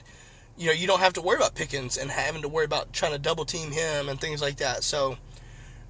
you 0.58 0.68
know, 0.68 0.74
you 0.74 0.88
don't 0.88 1.00
have 1.00 1.14
to 1.14 1.22
worry 1.22 1.38
about 1.38 1.56
Pickens 1.56 1.98
and 1.98 2.10
having 2.10 2.42
to 2.42 2.48
worry 2.48 2.66
about 2.66 2.94
trying 2.94 3.12
to 3.12 3.20
double 3.20 3.46
team 3.46 3.72
him 3.72 4.10
and 4.10 4.20
things 4.20 4.42
like 4.42 4.58
that. 4.58 4.84
So 4.84 5.18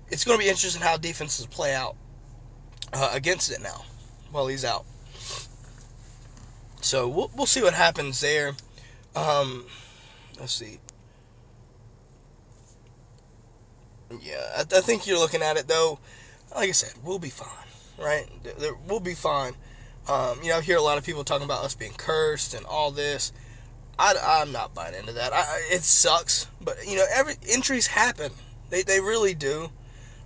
it's 0.09 0.23
going 0.23 0.37
to 0.37 0.43
be 0.43 0.49
interesting 0.49 0.81
how 0.81 0.97
defenses 0.97 1.45
play 1.45 1.73
out 1.73 1.95
uh, 2.93 3.11
against 3.13 3.51
it 3.51 3.61
now 3.61 3.83
while 4.31 4.47
he's 4.47 4.65
out. 4.65 4.85
So 6.81 7.07
we'll, 7.07 7.31
we'll 7.35 7.45
see 7.45 7.61
what 7.61 7.73
happens 7.73 8.19
there. 8.21 8.53
Um, 9.15 9.65
let's 10.39 10.53
see. 10.53 10.79
Yeah, 14.21 14.41
I, 14.57 14.61
I, 14.61 14.81
think 14.81 15.07
you're 15.07 15.19
looking 15.19 15.41
at 15.41 15.57
it 15.57 15.67
though. 15.67 15.99
Like 16.53 16.69
I 16.69 16.73
said, 16.73 16.93
we'll 17.03 17.19
be 17.19 17.29
fine, 17.29 17.47
right? 17.97 18.27
We'll 18.87 18.99
be 18.99 19.13
fine. 19.13 19.53
Um, 20.09 20.39
you 20.41 20.49
know, 20.49 20.57
I 20.57 20.61
hear 20.61 20.77
a 20.77 20.81
lot 20.81 20.97
of 20.97 21.05
people 21.05 21.23
talking 21.23 21.45
about 21.45 21.63
us 21.63 21.75
being 21.75 21.93
cursed 21.93 22.53
and 22.53 22.65
all 22.65 22.91
this. 22.91 23.31
I, 23.99 24.41
am 24.41 24.51
not 24.51 24.73
buying 24.73 24.95
into 24.95 25.13
that. 25.13 25.31
I, 25.31 25.61
it 25.69 25.83
sucks, 25.83 26.47
but 26.59 26.75
you 26.87 26.95
know, 26.95 27.05
every 27.13 27.35
injuries 27.47 27.87
happen. 27.87 28.31
They, 28.69 28.81
they 28.81 28.99
really 28.99 29.35
do. 29.35 29.69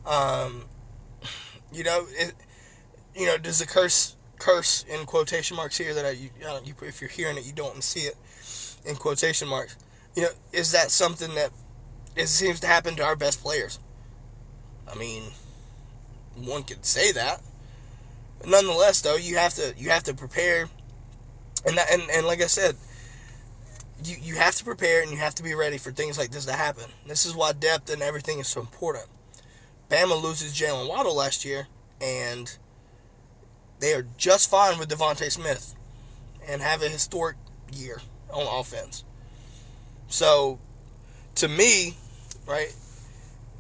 Um, 0.06 0.66
you 1.74 1.84
know, 1.84 2.06
it, 2.12 2.34
you 3.16 3.26
know, 3.26 3.38
does 3.38 3.60
the 3.60 3.66
curse 3.66 4.16
curse 4.40 4.86
in 4.88 5.06
quotation 5.06 5.58
marks 5.58 5.78
here 5.78 5.94
that 5.94 6.06
I, 6.06 6.12
you, 6.12 6.30
you, 6.66 6.76
if 6.84 7.02
you're 7.02 7.10
hearing 7.10 7.38
it, 7.38 7.46
you 7.46 7.54
don't 7.54 7.84
see 7.84 8.02
it 8.02 8.16
in 8.86 8.96
quotation 8.96 9.48
marks. 9.48 9.78
You 10.16 10.24
know, 10.24 10.30
is 10.54 10.72
that 10.72 10.92
something 10.92 11.36
that 11.36 11.52
it 12.16 12.28
seems 12.28 12.60
to 12.62 12.68
happen 12.68 12.96
to 12.96 13.04
our 13.04 13.16
best 13.16 13.42
players? 13.42 13.80
I 14.90 14.96
mean, 14.96 15.24
one 16.36 16.64
could 16.64 16.86
say 16.86 17.12
that. 17.14 17.42
Nonetheless, 18.48 19.02
though, 19.02 19.16
you 19.16 19.38
have 19.38 19.54
to 19.56 19.74
you 19.78 19.90
have 19.90 20.04
to 20.04 20.14
prepare, 20.14 20.70
and 21.66 21.78
that, 21.78 21.92
and 21.92 22.04
and 22.12 22.26
like 22.26 22.42
I 22.42 22.48
said, 22.48 22.76
you 24.04 24.16
you 24.22 24.36
have 24.36 24.56
to 24.56 24.64
prepare 24.64 25.02
and 25.02 25.12
you 25.12 25.18
have 25.18 25.36
to 25.36 25.44
be 25.44 25.56
ready 25.56 25.78
for 25.78 25.92
things 25.92 26.18
like 26.18 26.32
this 26.32 26.46
to 26.46 26.54
happen. 26.54 26.86
This 27.08 27.26
is 27.26 27.36
why 27.36 27.54
depth 27.54 27.92
and 27.92 28.02
everything 28.02 28.40
is 28.40 28.48
so 28.48 28.62
important. 28.62 29.06
Bama 29.90 30.22
loses 30.22 30.54
Jaylen 30.54 30.90
Waddle 30.90 31.16
last 31.16 31.46
year, 31.46 31.68
and 32.02 32.56
they 33.80 33.94
are 33.94 34.06
just 34.18 34.50
fine 34.50 34.80
with 34.80 34.90
DeVonta 34.90 35.32
Smith 35.32 35.76
and 36.48 36.62
have 36.62 36.82
a 36.82 36.90
historic 36.90 37.38
year 37.74 38.02
on 38.32 38.60
offense. 38.60 39.04
So, 40.08 40.60
to 41.36 41.48
me, 41.48 41.98
right, 42.48 42.74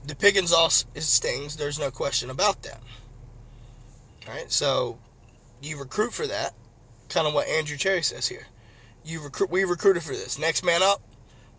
the 0.05 0.15
Pickens 0.15 0.51
loss 0.51 0.85
it 0.93 1.01
stings. 1.01 1.55
There's 1.55 1.79
no 1.79 1.91
question 1.91 2.29
about 2.29 2.63
that. 2.63 2.81
Right? 4.27 4.51
So, 4.51 4.97
you 5.61 5.77
recruit 5.77 6.13
for 6.13 6.27
that, 6.27 6.53
kind 7.09 7.27
of 7.27 7.33
what 7.33 7.47
Andrew 7.47 7.77
Cherry 7.77 8.01
says 8.01 8.27
here. 8.27 8.47
You 9.03 9.23
recruit, 9.23 9.49
we 9.49 9.63
recruited 9.63 10.03
for 10.03 10.13
this. 10.13 10.39
Next 10.39 10.63
man 10.63 10.81
up, 10.81 11.01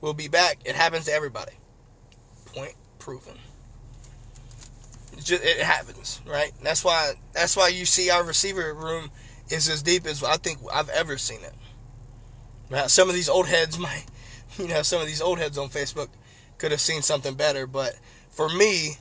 we'll 0.01 0.15
be 0.15 0.29
back. 0.29 0.59
It 0.65 0.75
happens 0.75 1.05
to 1.07 1.13
everybody. 1.13 1.53
Point 2.47 2.75
proven. 2.99 3.35
It, 5.13 5.25
just, 5.25 5.45
it 5.45 5.59
happens, 5.59 6.21
right? 6.27 6.53
That's 6.63 6.85
why. 6.85 7.15
That's 7.33 7.57
why 7.57 7.69
you 7.69 7.85
see 7.85 8.11
our 8.11 8.25
receiver 8.25 8.75
room 8.75 9.11
is 9.49 9.69
as 9.69 9.83
deep 9.83 10.07
as 10.07 10.23
I 10.25 10.37
think 10.37 10.59
I've 10.73 10.89
ever 10.89 11.17
seen 11.17 11.43
it. 11.43 11.55
Now, 12.69 12.89
some 12.89 13.09
of 13.09 13.15
these 13.15 13.29
old 13.29 13.47
heads 13.47 13.79
might, 13.79 14.07
you 14.59 14.69
know, 14.69 14.83
some 14.83 15.01
of 15.01 15.07
these 15.07 15.23
old 15.23 15.39
heads 15.39 15.57
on 15.57 15.69
Facebook 15.69 16.09
could 16.59 16.73
have 16.73 16.81
seen 16.81 17.03
something 17.03 17.35
better, 17.35 17.67
but 17.67 17.95
for 18.31 18.49
me, 18.49 18.99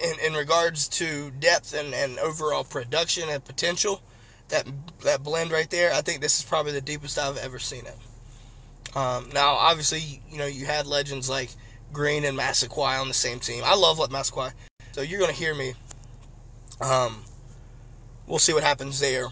in, 0.00 0.14
in 0.26 0.34
regards 0.34 0.88
to 0.88 1.30
depth 1.38 1.74
and, 1.74 1.94
and 1.94 2.18
overall 2.18 2.64
production 2.64 3.28
and 3.28 3.44
potential, 3.44 4.02
that 4.48 4.66
that 5.04 5.22
blend 5.22 5.50
right 5.50 5.68
there, 5.70 5.92
I 5.92 6.00
think 6.00 6.20
this 6.20 6.38
is 6.38 6.44
probably 6.44 6.72
the 6.72 6.80
deepest 6.80 7.18
I've 7.18 7.36
ever 7.38 7.58
seen 7.58 7.84
it. 7.86 8.96
Um, 8.96 9.30
now, 9.34 9.52
obviously, 9.52 10.22
you 10.30 10.38
know 10.38 10.46
you 10.46 10.66
had 10.66 10.86
legends 10.86 11.28
like 11.28 11.50
Green 11.92 12.24
and 12.24 12.36
Massaquoi 12.36 13.00
on 13.00 13.08
the 13.08 13.14
same 13.14 13.40
team. 13.40 13.62
I 13.64 13.74
love 13.74 13.98
what 13.98 14.10
Massaquoi, 14.10 14.52
so 14.92 15.02
you're 15.02 15.20
gonna 15.20 15.32
hear 15.32 15.54
me. 15.54 15.74
Um, 16.80 17.24
we'll 18.26 18.38
see 18.38 18.52
what 18.54 18.62
happens 18.62 19.00
there, 19.00 19.26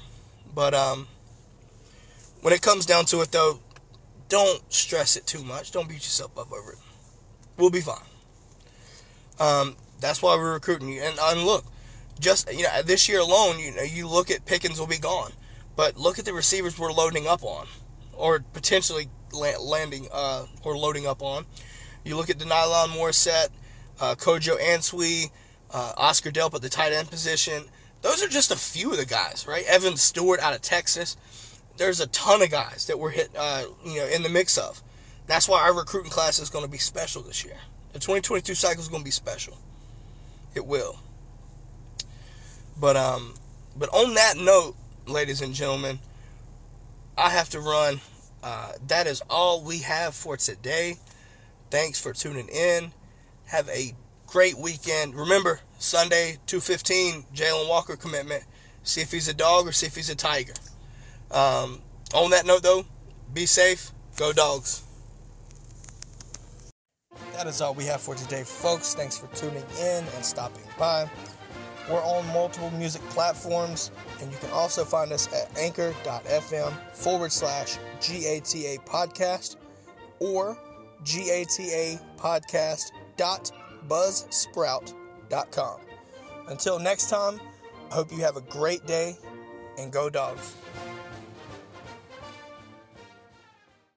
but 0.54 0.74
um, 0.74 1.06
when 2.42 2.52
it 2.52 2.62
comes 2.62 2.86
down 2.86 3.06
to 3.06 3.20
it, 3.22 3.32
though, 3.32 3.60
don't 4.28 4.60
stress 4.72 5.16
it 5.16 5.26
too 5.26 5.42
much. 5.42 5.72
Don't 5.72 5.88
beat 5.88 5.96
yourself 5.96 6.36
up 6.38 6.52
over 6.52 6.72
it. 6.72 6.78
We'll 7.56 7.70
be 7.70 7.80
fine. 7.80 7.96
Um, 9.38 9.76
that's 10.00 10.22
why 10.22 10.36
we're 10.36 10.54
recruiting 10.54 10.88
you. 10.88 11.02
And, 11.02 11.18
and 11.20 11.42
look, 11.42 11.64
just 12.18 12.52
you 12.52 12.64
know, 12.64 12.82
this 12.82 13.08
year 13.08 13.20
alone, 13.20 13.58
you 13.58 13.74
know, 13.74 13.82
you 13.82 14.08
look 14.08 14.30
at 14.30 14.44
Pickens 14.44 14.78
will 14.78 14.86
be 14.86 14.98
gone, 14.98 15.32
but 15.74 15.96
look 15.96 16.18
at 16.18 16.24
the 16.24 16.32
receivers 16.32 16.78
we're 16.78 16.92
loading 16.92 17.26
up 17.26 17.42
on, 17.42 17.66
or 18.14 18.40
potentially 18.52 19.08
landing 19.32 20.08
uh, 20.12 20.46
or 20.62 20.76
loading 20.76 21.06
up 21.06 21.22
on. 21.22 21.46
You 22.04 22.16
look 22.16 22.30
at 22.30 22.38
De'Nylon 22.38 22.88
Morrissette, 22.88 23.48
uh, 24.00 24.14
Kojo 24.14 24.58
Antwi, 24.60 25.30
uh, 25.72 25.92
Oscar 25.96 26.30
Delp 26.30 26.54
at 26.54 26.62
the 26.62 26.68
tight 26.68 26.92
end 26.92 27.10
position. 27.10 27.64
Those 28.02 28.22
are 28.22 28.28
just 28.28 28.50
a 28.50 28.56
few 28.56 28.92
of 28.92 28.98
the 28.98 29.06
guys, 29.06 29.46
right? 29.48 29.64
Evan 29.66 29.96
Stewart 29.96 30.40
out 30.40 30.54
of 30.54 30.62
Texas. 30.62 31.16
There's 31.76 32.00
a 32.00 32.06
ton 32.08 32.42
of 32.42 32.50
guys 32.50 32.86
that 32.86 32.98
we're 32.98 33.10
hit, 33.10 33.30
uh, 33.36 33.64
you 33.84 33.96
know, 33.96 34.06
in 34.06 34.22
the 34.22 34.28
mix 34.28 34.56
of. 34.56 34.82
That's 35.26 35.48
why 35.48 35.62
our 35.62 35.74
recruiting 35.74 36.10
class 36.10 36.38
is 36.38 36.48
going 36.48 36.64
to 36.64 36.70
be 36.70 36.78
special 36.78 37.22
this 37.22 37.44
year. 37.44 37.56
The 37.92 37.98
2022 37.98 38.54
cycle 38.54 38.80
is 38.80 38.88
going 38.88 39.02
to 39.02 39.04
be 39.04 39.10
special. 39.10 39.58
It 40.56 40.66
will. 40.66 40.98
But 42.80 42.96
um, 42.96 43.34
but 43.76 43.90
on 43.90 44.14
that 44.14 44.38
note, 44.38 44.74
ladies 45.06 45.42
and 45.42 45.54
gentlemen, 45.54 45.98
I 47.16 47.30
have 47.30 47.50
to 47.50 47.60
run. 47.60 48.00
Uh, 48.42 48.72
that 48.88 49.06
is 49.06 49.22
all 49.28 49.62
we 49.62 49.78
have 49.80 50.14
for 50.14 50.36
today. 50.36 50.96
Thanks 51.70 52.00
for 52.00 52.12
tuning 52.12 52.48
in. 52.48 52.92
Have 53.46 53.68
a 53.68 53.92
great 54.26 54.56
weekend. 54.56 55.14
Remember, 55.14 55.60
Sunday, 55.78 56.38
2.15, 56.46 57.24
Jalen 57.34 57.68
Walker 57.68 57.96
commitment. 57.96 58.44
See 58.82 59.00
if 59.00 59.10
he's 59.10 59.28
a 59.28 59.34
dog 59.34 59.66
or 59.66 59.72
see 59.72 59.86
if 59.86 59.96
he's 59.96 60.10
a 60.10 60.14
tiger. 60.14 60.54
Um, 61.30 61.80
on 62.14 62.30
that 62.30 62.46
note, 62.46 62.62
though, 62.62 62.86
be 63.34 63.46
safe. 63.46 63.90
Go 64.16 64.32
dogs. 64.32 64.85
That 67.36 67.48
is 67.48 67.60
all 67.60 67.74
we 67.74 67.84
have 67.84 68.00
for 68.00 68.14
today, 68.14 68.44
folks. 68.44 68.94
Thanks 68.94 69.18
for 69.18 69.26
tuning 69.36 69.62
in 69.78 70.04
and 70.14 70.24
stopping 70.24 70.64
by. 70.78 71.06
We're 71.86 72.02
on 72.02 72.26
multiple 72.28 72.70
music 72.70 73.02
platforms, 73.10 73.90
and 74.22 74.32
you 74.32 74.38
can 74.38 74.48
also 74.52 74.86
find 74.86 75.12
us 75.12 75.30
at 75.34 75.54
anchor.fm 75.58 76.72
forward 76.94 77.30
slash 77.30 77.76
GATA 78.00 78.78
podcast 78.86 79.56
or 80.18 80.56
GATA 81.04 82.00
podcast 82.16 82.92
dot 83.18 83.52
buzzsprout.com. 83.86 85.80
Until 86.48 86.78
next 86.78 87.10
time, 87.10 87.38
I 87.90 87.94
hope 87.96 88.12
you 88.12 88.20
have 88.20 88.38
a 88.38 88.42
great 88.42 88.86
day 88.86 89.14
and 89.78 89.92
go 89.92 90.08
dogs. 90.08 90.54